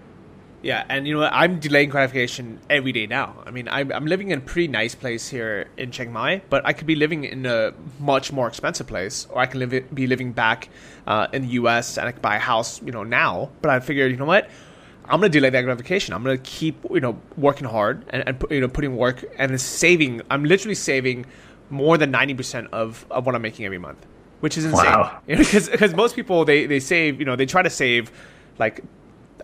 [0.64, 1.28] Yeah, and you know?
[1.30, 3.42] I'm delaying gratification every day now.
[3.44, 6.64] I mean, I'm, I'm living in a pretty nice place here in Chiang Mai, but
[6.64, 10.06] I could be living in a much more expensive place, or I can live, be
[10.06, 10.70] living back
[11.06, 11.98] uh, in the U.S.
[11.98, 13.50] and I could buy a house, you know, now.
[13.60, 14.48] But I figured, you know what?
[15.06, 16.14] I'm gonna delay that gratification.
[16.14, 20.22] I'm gonna keep you know working hard and, and you know putting work and saving.
[20.30, 21.26] I'm literally saving
[21.70, 24.04] more than ninety percent of, of what I'm making every month,
[24.40, 24.86] which is insane.
[24.86, 25.20] Wow.
[25.26, 28.10] Because because most people they they save you know they try to save
[28.58, 28.82] like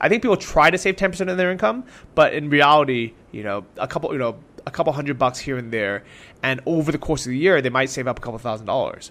[0.01, 1.85] I think people try to save ten percent of their income,
[2.15, 5.73] but in reality you know a couple you know a couple hundred bucks here and
[5.73, 6.05] there,
[6.43, 9.11] and over the course of the year they might save up a couple thousand dollars.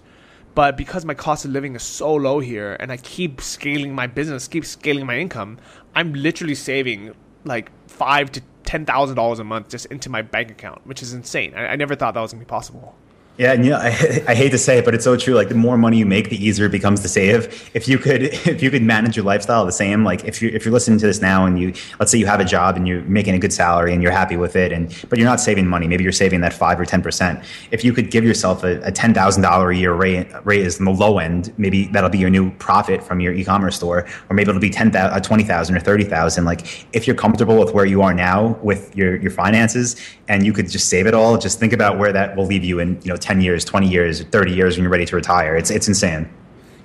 [0.59, 4.07] But because my cost of living is so low here and I keep scaling my
[4.07, 5.57] business, keep scaling my income,
[5.95, 10.51] I'm literally saving like five to ten thousand dollars a month just into my bank
[10.51, 11.53] account, which is insane.
[11.55, 12.93] I, I never thought that was gonna be possible.
[13.39, 13.87] Yeah, and you know, I,
[14.27, 15.33] I hate to say it, but it's so true.
[15.33, 17.71] Like the more money you make, the easier it becomes to save.
[17.73, 20.65] If you could, if you could manage your lifestyle the same, like if you if
[20.65, 23.01] you're listening to this now and you, let's say you have a job and you're
[23.03, 25.87] making a good salary and you're happy with it, and but you're not saving money.
[25.87, 27.41] Maybe you're saving that five or ten percent.
[27.71, 30.27] If you could give yourself a, a ten thousand dollar a year rate
[30.59, 31.53] is the low end.
[31.57, 34.91] Maybe that'll be your new profit from your e-commerce store, or maybe it'll be ten
[34.91, 36.43] thousand, uh, or thirty thousand.
[36.43, 39.95] Like if you're comfortable with where you are now with your your finances,
[40.27, 42.79] and you could just save it all, just think about where that will leave you
[42.79, 45.55] in you know ten years, twenty years years, 30 years when you're ready to retire.
[45.55, 46.29] It's it's insane.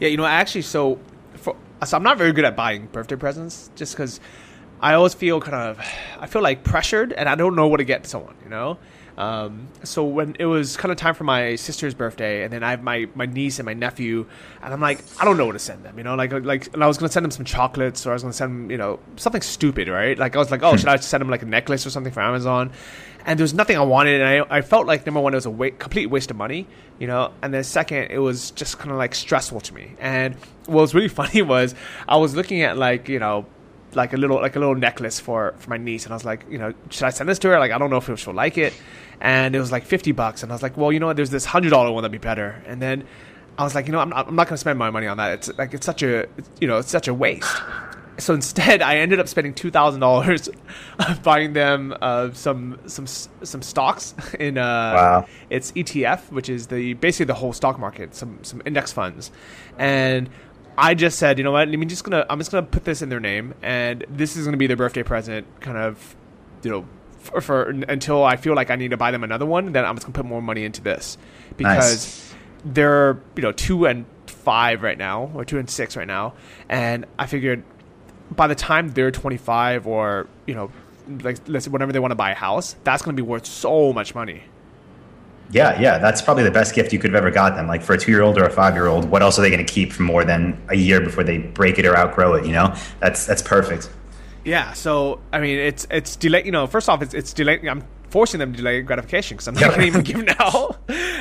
[0.01, 0.99] Yeah, you know, actually, so
[1.35, 4.21] for, so I'm not very good at buying birthday presents, just because
[4.81, 5.79] I always feel kind of
[6.19, 8.37] I feel like pressured, and I don't know what to get someone.
[8.45, 8.79] You know.
[9.17, 12.71] Um, so when it was kind of time for my sister's birthday, and then I
[12.71, 14.27] have my, my niece and my nephew,
[14.61, 16.83] and I'm like, I don't know what to send them, you know, like like, and
[16.83, 18.99] I was gonna send them some chocolates, or I was gonna send them, you know,
[19.15, 20.19] something stupid, right?
[20.19, 20.79] Like I was like, oh, hmm.
[20.79, 22.73] should I send them like a necklace or something from Amazon?
[23.27, 25.47] And there was nothing I wanted, and I, I felt like number one it was
[25.47, 26.67] a wa- complete waste of money,
[26.99, 29.93] you know, and then second it was just kind of like stressful to me.
[29.99, 30.35] And
[30.67, 31.75] what was really funny was
[32.09, 33.47] I was looking at like you know
[33.95, 36.45] like a little like a little necklace for for my niece, and I was like,
[36.51, 37.59] you know, should I send this to her?
[37.59, 38.75] Like I don't know if she'll like it,
[39.21, 41.17] and it was like fifty bucks, and I was like, well, you know what?
[41.17, 43.05] There's this hundred dollar one that'd be better, and then.
[43.57, 45.35] I was like, you know, I'm not, I'm not to spend my money on that.
[45.35, 46.27] It's like it's such a,
[46.61, 47.47] you know, it's such a waste
[48.19, 50.49] so instead, I ended up spending two thousand dollars
[51.23, 55.27] buying them uh, some some some stocks in uh, wow.
[55.51, 59.31] it's ETF, which is the basically the whole stock market, some some index funds,
[59.79, 60.31] and
[60.77, 61.69] I just said, you know what?
[61.69, 64.57] I'm just gonna I'm just gonna put this in their name, and this is gonna
[64.57, 66.17] be their birthday present, kind of,
[66.63, 66.87] you know,
[67.19, 69.73] for, for until I feel like I need to buy them another one.
[69.73, 71.17] Then I'm just gonna put more money into this
[71.57, 72.35] because nice.
[72.65, 76.35] they're you know two and five right now, or two and six right now,
[76.69, 77.63] and I figured
[78.31, 80.71] by the time they're 25 or you know
[81.23, 83.47] like let's say whenever they want to buy a house that's going to be worth
[83.47, 84.43] so much money.
[85.51, 87.93] Yeah yeah that's probably the best gift you could have ever got them like for
[87.93, 90.61] a two-year-old or a five-year-old what else are they going to keep for more than
[90.71, 92.75] a year before they break it or outgrow it you know?
[93.01, 93.91] That's that's perfect.
[94.45, 97.85] Yeah so i mean it's it's delay you know first off it's it's delaying i'm
[98.09, 100.77] forcing them to delay gratification because i'm not going to even give now.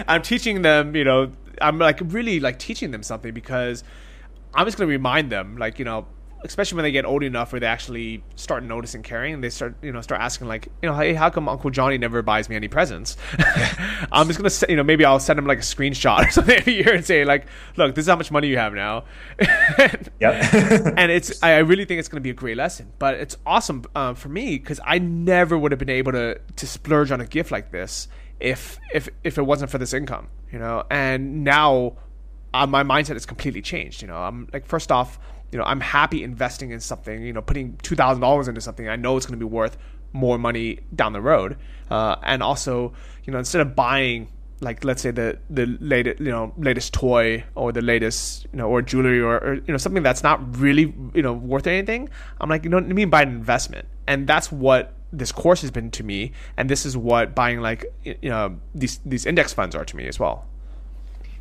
[0.08, 1.32] I'm teaching them you know
[1.62, 3.84] i'm like really like teaching them something because
[4.54, 6.06] i'm just going to remind them like you know
[6.44, 9.76] especially when they get old enough where they actually start noticing caring and they start
[9.82, 12.56] you know start asking like you know hey how come uncle johnny never buys me
[12.56, 13.18] any presents?
[14.12, 16.58] I'm just gonna say you know maybe i'll send him like a screenshot or something
[16.58, 19.06] every year and say like look this is how much money you have now.
[20.20, 20.94] Yep.
[20.98, 24.14] And it's i really think it's gonna be a great lesson but it's awesome uh,
[24.14, 27.52] for me because i never would have been able to to splurge on a gift
[27.52, 28.08] like this
[28.40, 30.84] if if if it wasn't for this income you know?
[30.90, 31.94] And now
[32.54, 34.18] uh, my mindset has completely changed you know?
[34.18, 35.20] I'm like first off
[35.54, 39.16] you know, I'm happy investing in something, you know, putting $2,000 into something I know
[39.16, 39.78] it's going to be worth
[40.12, 41.58] more money down the road.
[41.92, 42.92] Uh, and also,
[43.24, 44.30] you know, instead of buying
[44.62, 48.70] like let's say the the latest you know latest toy or the latest you know
[48.70, 52.08] or jewelry or, or, you know something that's not really you know worth anything
[52.40, 53.90] i'm like you know what I mean buy an investment.
[54.08, 56.32] And that's what this course has been to me.
[56.56, 60.08] And this is what buying like you know these these index funds are to me
[60.08, 60.46] as well.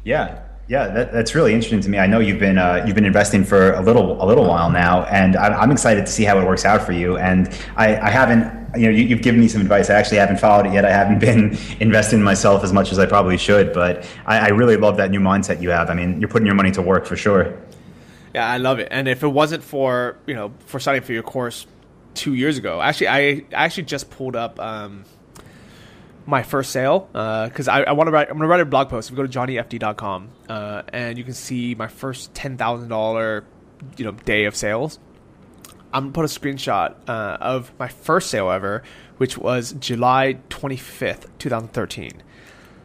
[0.03, 0.43] Yeah
[0.73, 1.99] yeah, that, that's really interesting to me.
[1.99, 5.05] I know you've been uh, you've been investing for a little a little while now,
[5.05, 7.19] and I'm, I'm excited to see how it works out for you.
[7.19, 8.45] And I, I haven't,
[8.75, 9.91] you know, you, have given me some advice.
[9.91, 10.87] I actually haven't followed it yet.
[10.87, 14.79] I haven't been investing myself as much as I probably should, but I, I really
[14.79, 15.91] love that new mindset you have.
[15.91, 17.55] I mean, you're putting your money to work for sure.
[18.35, 18.89] Yeah, I love it.
[18.91, 21.67] And if it wasn't for you know for studying for your course
[22.15, 24.59] two years ago, actually, I actually just pulled up.
[24.59, 25.05] Um,
[26.27, 28.29] my first sale because uh, I, I want to write.
[28.29, 29.09] I'm gonna write a blog post.
[29.09, 33.45] If you go to johnnyfd.com uh, and you can see my first ten thousand dollar,
[33.97, 34.99] you know, day of sales.
[35.93, 38.83] I'm gonna put a screenshot uh, of my first sale ever,
[39.19, 42.23] which was July 25th, 2013.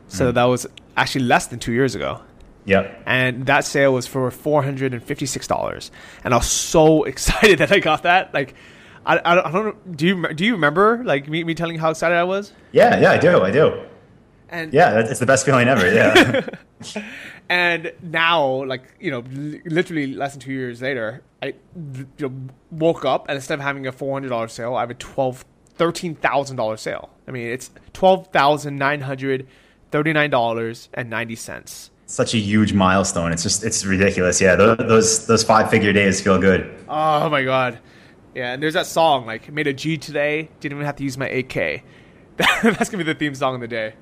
[0.09, 0.33] So mm.
[0.33, 0.67] that was
[0.97, 2.21] actually less than two years ago.
[2.65, 3.03] Yep.
[3.05, 5.89] And that sale was for four hundred and fifty six dollars,
[6.23, 8.33] and I was so excited that I got that.
[8.33, 8.55] Like
[9.07, 9.93] I, I, don't know.
[9.95, 12.51] Do you do you remember like me, me telling you how excited I was?
[12.73, 13.41] Yeah, yeah, I do.
[13.41, 13.83] I do.
[14.49, 15.91] And yeah, it's the best feeling ever.
[15.91, 17.01] Yeah.
[17.49, 19.23] and now, like you know,
[19.65, 22.33] literally less than two years later, I you know,
[22.71, 25.45] woke up and instead of having a four hundred dollar sale, I have a twelve
[25.75, 27.09] thirteen thousand dollar sale.
[27.27, 29.47] I mean, it's twelve thousand nine hundred
[29.89, 31.91] thirty nine dollars and ninety cents.
[32.07, 33.31] Such a huge milestone.
[33.31, 34.41] It's just it's ridiculous.
[34.41, 36.73] Yeah, those those, those five figure days feel good.
[36.89, 37.79] Oh my god.
[38.37, 40.51] Yeah, and there's that song like made a G today.
[40.59, 41.81] Didn't even have to use my AK.
[42.37, 43.95] That's gonna be the theme song of the day.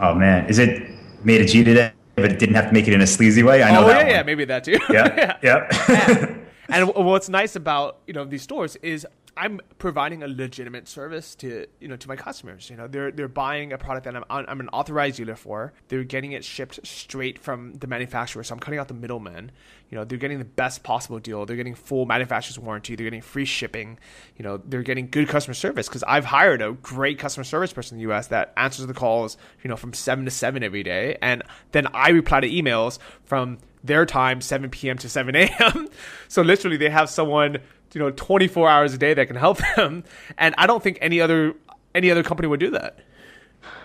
[0.00, 0.90] Oh man, is it
[1.22, 3.62] made a G today, but it didn't have to make it in a sleazy way?
[3.62, 4.08] I know oh, that.
[4.08, 4.80] Yeah, yeah, maybe that too.
[4.90, 5.68] Yeah, yeah.
[5.88, 6.36] yeah.
[6.68, 9.06] and, and what's nice about you know these stores is
[9.38, 12.70] I'm providing a legitimate service to you know to my customers.
[12.70, 15.74] You know, they're they're buying a product that I'm I'm an authorized dealer for.
[15.88, 19.52] They're getting it shipped straight from the manufacturer, so I'm cutting out the middleman.
[19.90, 21.44] You know, they're getting the best possible deal.
[21.44, 22.96] They're getting full manufacturer's warranty.
[22.96, 23.98] They're getting free shipping.
[24.36, 27.96] You know, they're getting good customer service because I've hired a great customer service person
[27.96, 28.28] in the U.S.
[28.28, 29.36] that answers the calls.
[29.62, 33.58] You know, from seven to seven every day, and then I reply to emails from
[33.86, 34.98] their time, 7 p.m.
[34.98, 35.88] to 7 a.m.
[36.28, 37.58] so literally, they have someone
[37.92, 40.04] you know 24 hours a day that can help them.
[40.38, 41.54] And i don't think any other
[41.94, 42.98] any other company would do that.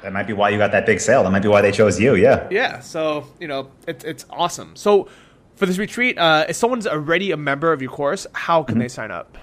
[0.04, 1.24] That might be why you got that big sale.
[1.24, 2.47] That might be why they chose you yeah.
[2.52, 4.76] Yeah so you know it, it's awesome.
[4.76, 5.08] So
[5.56, 8.82] for this retreat uh, if someone's already a member of your course how can mm-hmm.
[8.82, 9.38] they sign up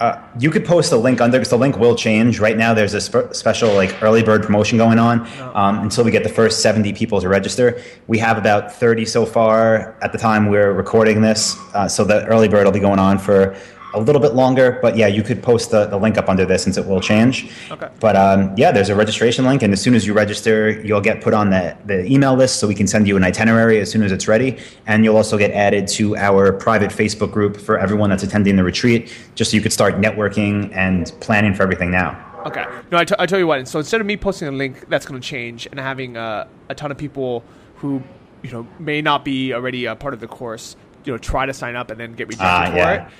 [0.00, 2.40] uh, you could post a link under because the link will change.
[2.40, 6.10] Right now, there's a sp- special like early bird promotion going on um, until we
[6.10, 7.80] get the first 70 people to register.
[8.06, 12.24] We have about 30 so far at the time we're recording this, uh, so the
[12.26, 13.54] early bird will be going on for
[13.94, 16.62] a little bit longer, but yeah, you could post the, the link up under this
[16.62, 17.50] since it will change.
[17.70, 17.88] Okay.
[17.98, 21.20] But um, yeah, there's a registration link, and as soon as you register, you'll get
[21.20, 24.02] put on the, the email list so we can send you an itinerary as soon
[24.02, 24.58] as it's ready.
[24.86, 28.64] And you'll also get added to our private Facebook group for everyone that's attending the
[28.64, 32.26] retreat, just so you could start networking and planning for everything now.
[32.46, 32.64] Okay.
[32.90, 33.66] No, I, t- I tell you what.
[33.68, 36.74] So instead of me posting a link that's going to change and having uh, a
[36.74, 37.44] ton of people
[37.76, 38.02] who
[38.42, 41.52] you know may not be already a part of the course, you know, try to
[41.52, 43.06] sign up and then get rejected uh, for yeah.
[43.06, 43.12] it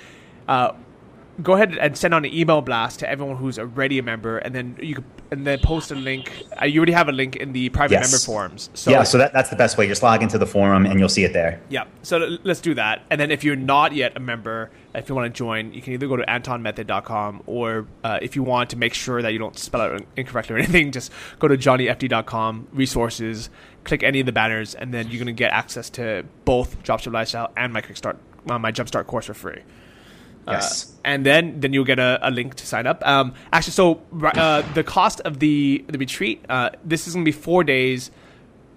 [0.51, 0.73] uh,
[1.43, 4.55] go ahead and send on an email blast to everyone who's already a member, and
[4.55, 6.45] then you can, and then post a link.
[6.61, 8.11] Uh, you already have a link in the private yes.
[8.11, 8.69] member forums.
[8.75, 9.87] So yeah, so that, that's the best way.
[9.87, 11.61] Just log into the forum and you'll see it there.
[11.69, 11.85] Yeah.
[12.03, 13.03] So let's do that.
[13.11, 15.93] And then if you're not yet a member, if you want to join, you can
[15.93, 19.57] either go to antonmethod.com or uh, if you want to make sure that you don't
[19.57, 23.51] spell it incorrectly or anything, just go to johnnyfd.com resources,
[23.85, 27.13] click any of the banners, and then you're going to get access to both Dropship
[27.13, 28.17] Lifestyle and my Kickstart,
[28.49, 29.63] uh, my Jumpstart course for free.
[30.53, 30.85] Yes.
[30.85, 33.07] Uh, and then then you'll get a, a link to sign up.
[33.07, 37.33] Um, actually, so uh, the cost of the the retreat, uh, this is gonna be
[37.33, 38.11] four days.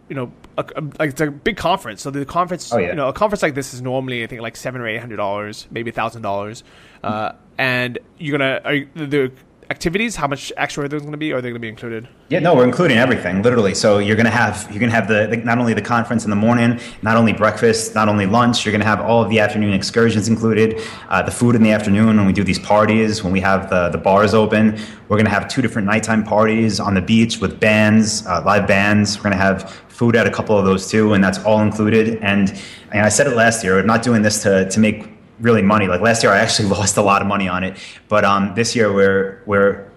[0.09, 2.01] You know, a, a, like it's a big conference.
[2.01, 2.89] So the conference, oh, yeah.
[2.89, 5.17] you know, a conference like this is normally I think like seven or eight hundred
[5.17, 6.63] dollars, maybe a thousand dollars.
[7.03, 9.31] Uh, and you're gonna are you, the
[9.69, 10.15] activities?
[10.15, 11.31] How much extra are those going to be?
[11.31, 12.07] Or are they going to be included?
[12.29, 13.73] Yeah, no, we're including everything, literally.
[13.73, 16.23] So you're going to have you're going to have the, the, not only the conference
[16.23, 18.65] in the morning, not only breakfast, not only lunch.
[18.65, 21.71] You're going to have all of the afternoon excursions included, uh, the food in the
[21.71, 24.77] afternoon when we do these parties, when we have the the bars open.
[25.07, 28.67] We're going to have two different nighttime parties on the beach with bands, uh, live
[28.67, 29.17] bands.
[29.17, 32.17] We're going to have food at a couple of those too, and that's all included.
[32.23, 32.49] And,
[32.91, 33.79] and I said it last year.
[33.79, 35.87] I'm not doing this to to make really money.
[35.87, 37.77] Like last year, I actually lost a lot of money on it,
[38.07, 39.89] but um, this year we're we're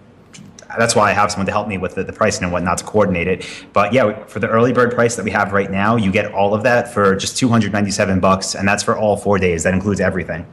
[0.77, 2.83] that's why I have someone to help me with the, the pricing and whatnot to
[2.83, 3.65] coordinate it.
[3.71, 6.53] But yeah, for the early bird price that we have right now, you get all
[6.53, 9.63] of that for just 297 bucks, and that's for all four days.
[9.63, 10.45] That includes everything.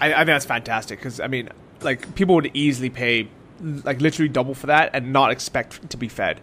[0.00, 1.48] I, I think that's fantastic because I mean,
[1.80, 3.28] like people would easily pay
[3.60, 6.40] like literally double for that and not expect to be fed.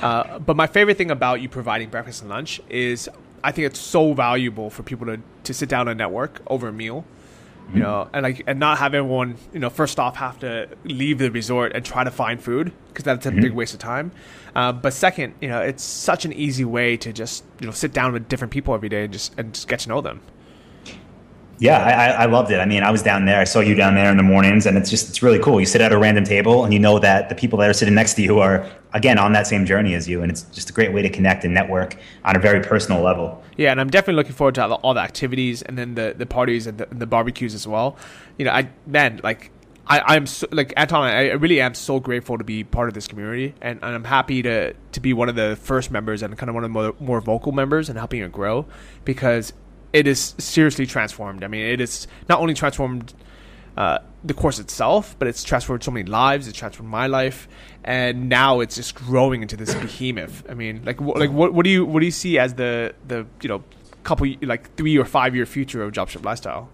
[0.00, 3.08] Uh, but my favorite thing about you providing breakfast and lunch is
[3.44, 6.72] I think it's so valuable for people to, to sit down and network over a
[6.72, 7.04] meal
[7.74, 11.18] you know, and like and not have everyone, you know, first off have to leave
[11.18, 13.40] the resort and try to find food because that's a mm-hmm.
[13.40, 14.12] big waste of time.
[14.54, 17.92] Uh, but second, you know, it's such an easy way to just you know sit
[17.92, 20.20] down with different people every day and just and just get to know them.
[21.62, 22.58] Yeah, I, I, loved it.
[22.58, 23.40] I mean, I was down there.
[23.40, 25.60] I saw you down there in the mornings, and it's just it's really cool.
[25.60, 27.94] You sit at a random table, and you know that the people that are sitting
[27.94, 30.72] next to you are again on that same journey as you, and it's just a
[30.72, 33.40] great way to connect and network on a very personal level.
[33.56, 36.66] Yeah, and I'm definitely looking forward to all the activities and then the, the parties
[36.66, 37.96] and the, and the barbecues as well.
[38.38, 39.52] You know, I man, like
[39.86, 41.04] I, I'm so, like Anton.
[41.04, 44.04] I, I really am so grateful to be part of this community, and, and, I'm
[44.04, 46.72] happy to to be one of the first members and kind of one of the
[46.72, 48.66] more, more vocal members and helping it grow
[49.04, 49.52] because
[49.92, 51.44] it is seriously transformed.
[51.44, 53.12] I mean, it is not only transformed
[53.76, 56.48] uh, the course itself, but it's transformed so many lives.
[56.48, 57.48] It's transformed my life,
[57.84, 60.44] and now it's just growing into this behemoth.
[60.48, 62.94] I mean, like, wh- like what, what do you what do you see as the
[63.06, 63.62] the you know
[64.02, 66.68] couple like three or five year future of Dropship Lifestyle?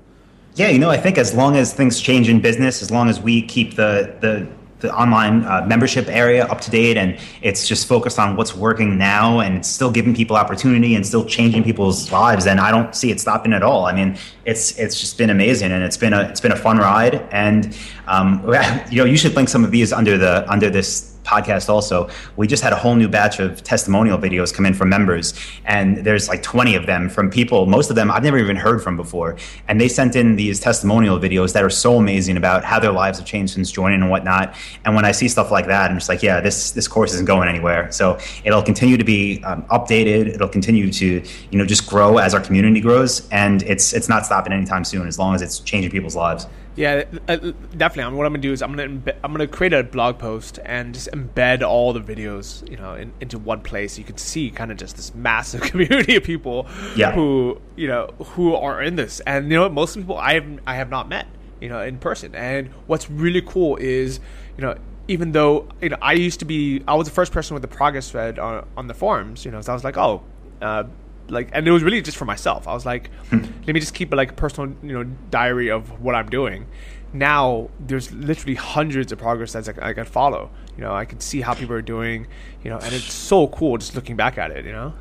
[0.55, 3.21] Yeah, you know, I think as long as things change in business, as long as
[3.21, 4.49] we keep the the
[4.81, 8.97] the online uh, membership area up to date and it's just focused on what's working
[8.97, 12.95] now and it's still giving people opportunity and still changing people's lives and I don't
[12.95, 13.87] see it stopping at all.
[13.87, 16.79] I mean, it's it's just been amazing and it's been a it's been a fun
[16.79, 17.77] ride and
[18.07, 18.43] um,
[18.91, 22.47] you know you should link some of these under the under this podcast also, we
[22.47, 25.35] just had a whole new batch of testimonial videos come in from members.
[25.67, 28.83] And there's like 20 of them from people, most of them I've never even heard
[28.83, 29.37] from before.
[29.69, 33.19] And they sent in these testimonial videos that are so amazing about how their lives
[33.19, 34.55] have changed since joining and whatnot.
[34.85, 37.27] And when I see stuff like that, I'm just like, yeah, this, this course isn't
[37.27, 37.93] going anywhere.
[37.93, 40.29] So it'll continue to be um, updated.
[40.29, 43.29] It'll continue to, you know, just grow as our community grows.
[43.31, 46.47] And it's, it's not stopping anytime soon as long as it's changing people's lives.
[46.79, 47.37] Yeah, uh,
[47.77, 48.05] definitely.
[48.05, 50.19] I mean, what I'm gonna do is I'm gonna imbe- I'm gonna create a blog
[50.19, 53.99] post and just embed all the videos, you know, in, into one place.
[53.99, 57.11] You can see kind of just this massive community of people Yeah.
[57.13, 60.77] who you know who are in this, and you know, most people I have I
[60.77, 61.27] have not met,
[61.61, 62.35] you know, in person.
[62.37, 64.21] And what's really cool is,
[64.57, 64.77] you know,
[65.09, 67.69] even though you know I used to be, I was the first person with the
[67.77, 70.23] progress thread on on the forums, you know, so I was like, oh.
[70.63, 70.85] Uh,
[71.29, 72.67] like and it was really just for myself.
[72.69, 73.39] I was like hmm.
[73.67, 76.67] let me just keep a like personal you know diary of what i'm doing.
[77.13, 80.51] Now there's literally hundreds of progress that I, I can follow.
[80.77, 82.29] You know i can see how people are doing
[82.63, 84.95] you know and it's so cool just looking back at it you know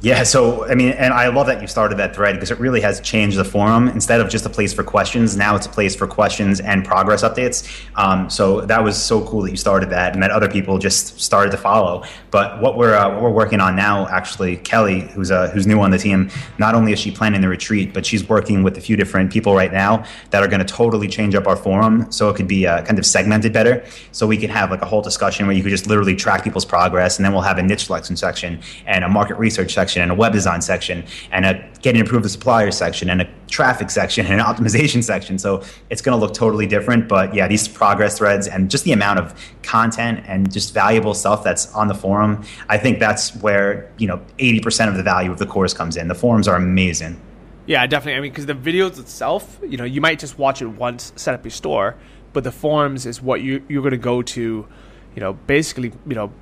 [0.00, 2.80] Yeah, so I mean, and I love that you started that thread because it really
[2.82, 3.88] has changed the forum.
[3.88, 7.24] Instead of just a place for questions, now it's a place for questions and progress
[7.24, 7.68] updates.
[7.96, 11.20] Um, so that was so cool that you started that, and that other people just
[11.20, 12.04] started to follow.
[12.30, 15.80] But what we're uh, what we're working on now, actually, Kelly, who's uh, who's new
[15.80, 18.80] on the team, not only is she planning the retreat, but she's working with a
[18.80, 22.28] few different people right now that are going to totally change up our forum, so
[22.28, 23.84] it could be uh, kind of segmented better.
[24.12, 26.64] So we could have like a whole discussion where you could just literally track people's
[26.64, 30.10] progress, and then we'll have a niche selection section and a market research section and
[30.10, 34.26] a web design section and a getting approved the supplier section and a traffic section
[34.26, 35.38] and an optimization section.
[35.38, 37.08] So it's going to look totally different.
[37.08, 41.44] But yeah, these progress threads and just the amount of content and just valuable stuff
[41.44, 45.38] that's on the forum, I think that's where, you know, 80% of the value of
[45.38, 46.08] the course comes in.
[46.08, 47.20] The forums are amazing.
[47.66, 50.66] yeah definitely i mean because the videos itself you know you might just watch it
[50.66, 51.96] once set up your store
[52.32, 54.66] but the forums is what you you're going to go to
[55.14, 56.32] you know basically you know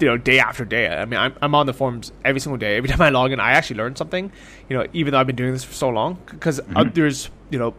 [0.00, 0.88] you know day after day.
[0.88, 2.76] I mean I'm, I'm on the forums every single day.
[2.76, 4.30] Every time i log in i actually learn something
[4.68, 7.58] you know even though i've been doing this for so long because uh, there's you
[7.58, 7.74] know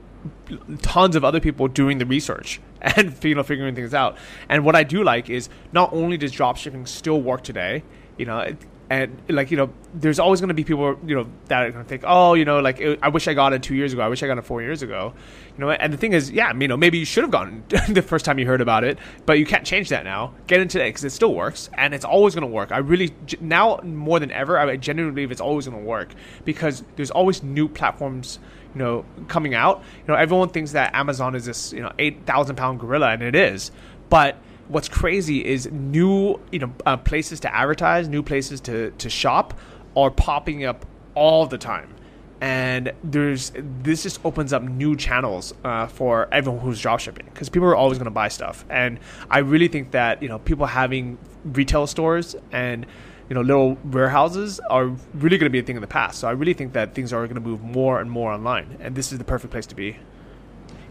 [0.81, 4.17] tons of other people doing the research and you know figuring things out.
[4.49, 7.83] And what i do like is not only does dropshipping still work today
[8.17, 8.55] you know
[8.89, 11.83] and like you know there's always going to be people you know that are going
[11.83, 14.01] to think oh you know like it, i wish i got it two years ago.
[14.01, 15.13] I wish i got it four years ago.
[15.57, 18.01] You know and the thing is yeah you know maybe you should have gotten the
[18.01, 20.33] first time you heard about it but you can't change that now.
[20.47, 22.71] Get into it because it still works and it's always going to work.
[22.71, 26.13] I really now more than ever i genuinely believe it's always going to work
[26.45, 28.39] because there's always new platforms
[28.73, 29.83] you know coming out.
[30.01, 33.35] You know everyone thinks that amazon is this you know 8000 pound gorilla and it
[33.35, 33.71] is.
[34.09, 39.09] But what's crazy is new you know uh, places to advertise new places to, to
[39.09, 39.57] shop
[39.95, 41.93] are popping up all the time.
[42.39, 47.67] And there's this just opens up new channels uh, for everyone who's dropshipping because people
[47.67, 48.63] are always going to buy stuff.
[48.69, 48.99] And
[49.31, 52.85] i really think that you know people having retail stores and
[53.27, 56.19] you know little warehouses are really going to be a thing in the past.
[56.19, 58.77] So i really think that things are going to move more and more online.
[58.81, 59.97] And this is the perfect place to be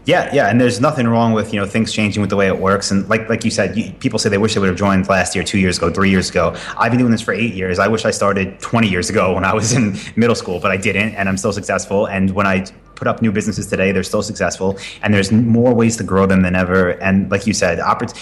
[0.07, 2.57] Yeah, yeah, and there's nothing wrong with you know things changing with the way it
[2.57, 2.91] works.
[2.91, 5.35] And like like you said, you, people say they wish they would have joined last
[5.35, 6.55] year, two years ago, three years ago.
[6.77, 7.77] I've been doing this for eight years.
[7.77, 10.77] I wish I started 20 years ago when I was in middle school, but I
[10.77, 12.07] didn't, and I'm still successful.
[12.07, 15.97] And when I put up new businesses today, they're still successful, and there's more ways
[15.97, 16.91] to grow them than ever.
[17.01, 18.17] And like you said, oppor-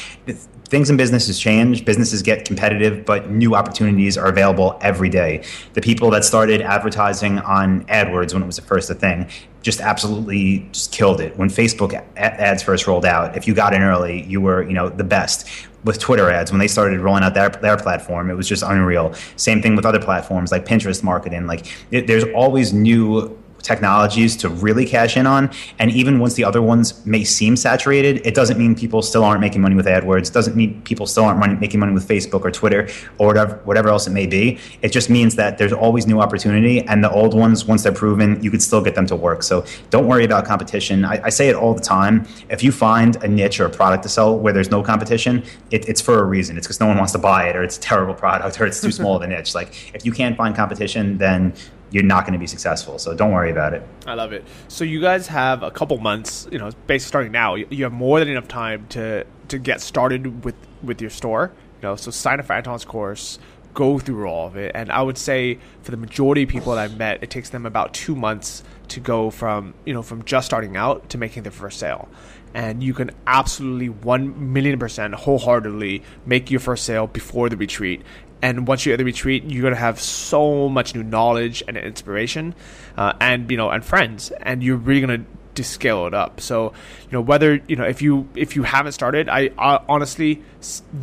[0.67, 5.43] things in businesses change, businesses get competitive, but new opportunities are available every day.
[5.73, 9.27] The people that started advertising on AdWords when it was the first a thing
[9.61, 11.35] just absolutely just killed it.
[11.37, 14.89] When Facebook ads first rolled out, if you got in early, you were, you know,
[14.89, 15.47] the best.
[15.83, 19.13] With Twitter ads, when they started rolling out their, their platform, it was just unreal.
[19.35, 21.45] Same thing with other platforms like Pinterest marketing.
[21.45, 25.49] Like it, there's always new technologies to really cash in on.
[25.79, 29.41] And even once the other ones may seem saturated, it doesn't mean people still aren't
[29.41, 30.31] making money with AdWords.
[30.31, 32.87] Doesn't mean people still aren't money, making money with Facebook or Twitter
[33.17, 34.59] or whatever, whatever else it may be.
[34.81, 36.81] It just means that there's always new opportunity.
[36.81, 39.41] And the old ones, once they're proven, you could still get them to work.
[39.43, 41.03] So don't worry about competition.
[41.03, 42.27] I, I say it all the time.
[42.49, 45.89] If you find a niche or a product to sell where there's no competition, it,
[45.89, 46.57] it's for a reason.
[46.57, 48.79] It's because no one wants to buy it or it's a terrible product or it's
[48.79, 49.55] too small of a niche.
[49.55, 51.53] Like if you can't find competition, then
[51.95, 52.99] you're not going to be successful.
[52.99, 53.81] So don't worry about it.
[54.05, 54.43] I love it.
[54.67, 57.55] So you guys have a couple months, you know, basically starting now.
[57.55, 61.53] You have more than enough time to to get started with with your store.
[61.81, 63.39] You know, so sign up for Anton's course,
[63.73, 66.81] go through all of it, and I would say for the majority of people that
[66.81, 70.47] I've met, it takes them about two months to go from you know from just
[70.47, 72.09] starting out to making their first sale.
[72.53, 78.01] And you can absolutely one million percent wholeheartedly make your first sale before the retreat
[78.45, 81.75] and once you're at the retreat you're going to have so much new knowledge and
[81.77, 82.53] inspiration
[82.95, 84.31] uh, and you know and friends.
[84.41, 85.25] And you're really going to
[85.55, 86.41] to scale it up.
[86.41, 86.73] So
[87.03, 90.43] you know whether you know if you if you haven't started i, I honestly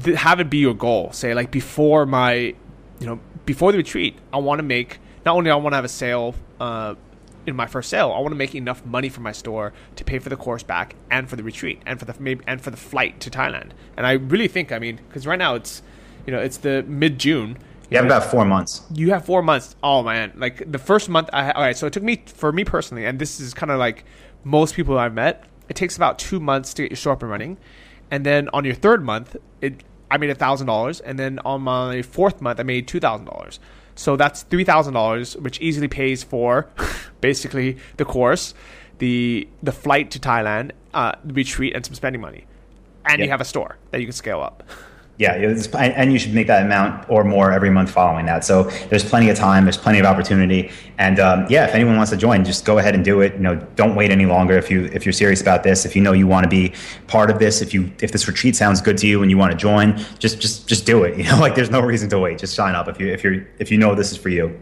[0.04, 1.10] th- have it be your goal.
[1.12, 2.54] Say like before my
[3.00, 5.84] you know before the retreat i want to make not only i want to have
[5.84, 6.94] a sale uh,
[7.44, 10.20] in my first sale, I want to make enough money for my store to pay
[10.20, 12.76] for the course back and for the retreat and for the maybe and for the
[12.76, 13.70] flight to Thailand.
[13.96, 15.82] And I really think, I mean, because right now it's,
[16.26, 17.56] you know, it's the mid June.
[17.90, 18.82] You have about four months.
[18.94, 19.76] You have four months.
[19.82, 21.28] Oh man, like the first month.
[21.32, 21.76] I all right.
[21.76, 24.04] So it took me for me personally, and this is kind of like
[24.44, 25.44] most people I've met.
[25.68, 27.58] it takes about two months to get your store up and running,
[28.10, 31.62] and then on your third month, it I made a thousand dollars, and then on
[31.62, 33.60] my fourth month, I made two thousand dollars.
[33.94, 36.68] So that's three thousand dollars, which easily pays for
[37.20, 38.54] basically the course,
[38.98, 42.46] the the flight to Thailand, uh, the retreat, and some spending money,
[43.04, 43.26] and Yep.
[43.26, 44.62] you have a store that you can scale up.
[45.18, 48.44] Yeah, it's, and you should make that amount or more every month following that.
[48.44, 52.10] So there's plenty of time, there's plenty of opportunity, and um, yeah, if anyone wants
[52.12, 53.34] to join, just go ahead and do it.
[53.34, 55.84] You know, don't wait any longer if you if you're serious about this.
[55.84, 56.72] If you know you want to be
[57.08, 59.52] part of this, if you if this retreat sounds good to you and you want
[59.52, 61.12] to join, just just just do it.
[61.22, 62.38] You know, like there's no reason to wait.
[62.38, 64.58] Just sign up if you if you're if you know this is for you.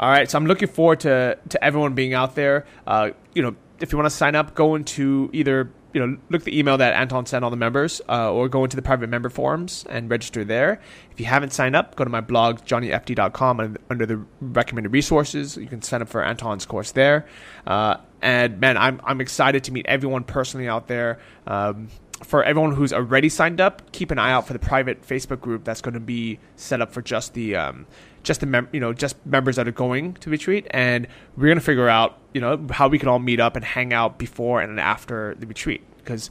[0.00, 2.66] All right, so I'm looking forward to to everyone being out there.
[2.86, 6.42] Uh, you know, if you want to sign up, go into either you know look
[6.42, 9.08] at the email that Anton sent all the members, uh, or go into the private
[9.08, 10.80] member forums and register there.
[11.10, 15.66] If you haven't signed up, go to my blog johnnyfd.com under the recommended resources, you
[15.66, 17.26] can sign up for Anton's course there.
[17.66, 21.18] Uh, and man, I'm I'm excited to meet everyone personally out there.
[21.46, 21.88] Um,
[22.24, 25.64] for everyone who's already signed up, keep an eye out for the private Facebook group
[25.64, 27.86] that's going to be set up for just the um,
[28.22, 31.06] just the mem- you know just members that are going to retreat, and
[31.36, 33.92] we're going to figure out you know how we can all meet up and hang
[33.92, 36.30] out before and after the retreat because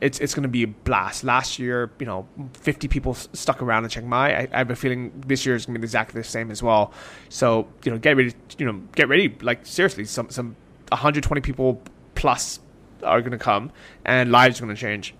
[0.00, 1.24] it's it's going to be a blast.
[1.24, 4.34] Last year, you know, 50 people s- stuck around in Chiang Mai.
[4.34, 6.62] I, I have a feeling this year is going to be exactly the same as
[6.62, 6.92] well.
[7.28, 8.34] So you know, get ready.
[8.58, 9.36] You know, get ready.
[9.40, 10.56] Like seriously, some some
[10.90, 11.80] 120 people
[12.14, 12.60] plus
[13.02, 13.70] are going to come,
[14.04, 15.14] and lives are going to change.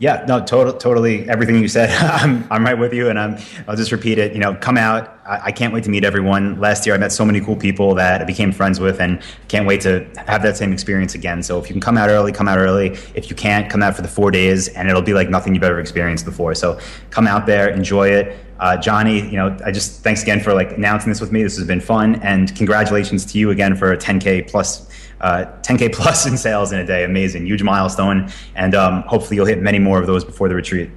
[0.00, 1.28] Yeah, no, total, totally.
[1.28, 1.90] Everything you said,
[2.22, 3.36] I'm, I'm right with you, and I'm,
[3.66, 4.32] I'll just repeat it.
[4.32, 5.18] You know, come out.
[5.26, 6.60] I, I can't wait to meet everyone.
[6.60, 9.66] Last year, I met so many cool people that I became friends with, and can't
[9.66, 11.42] wait to have that same experience again.
[11.42, 12.90] So, if you can come out early, come out early.
[13.14, 15.64] If you can't, come out for the four days, and it'll be like nothing you've
[15.64, 16.54] ever experienced before.
[16.54, 16.78] So,
[17.10, 18.36] come out there, enjoy it.
[18.60, 21.42] Uh, Johnny, you know, I just thanks again for like announcing this with me.
[21.42, 24.87] This has been fun, and congratulations to you again for a 10k plus
[25.20, 27.04] uh, 10k plus in sales in a day.
[27.04, 30.90] Amazing, huge milestone, and um, hopefully you'll hit many more of those before the retreat.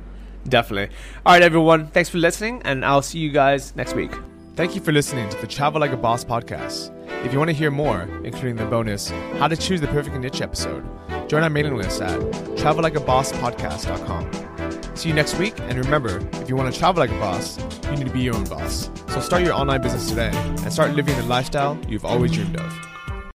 [0.47, 0.95] Definitely.
[1.25, 1.87] All right, everyone.
[1.87, 4.11] Thanks for listening, and I'll see you guys next week.
[4.55, 6.91] Thank you for listening to the Travel Like a Boss podcast.
[7.25, 10.41] If you want to hear more, including the bonus How to Choose the Perfect Niche
[10.41, 10.83] episode,
[11.29, 14.95] join our mailing list at travellikeabosspodcast.com.
[14.95, 17.91] See you next week, and remember, if you want to travel like a boss, you
[17.91, 18.89] need to be your own boss.
[19.07, 22.90] So start your online business today and start living the lifestyle you've always dreamed of.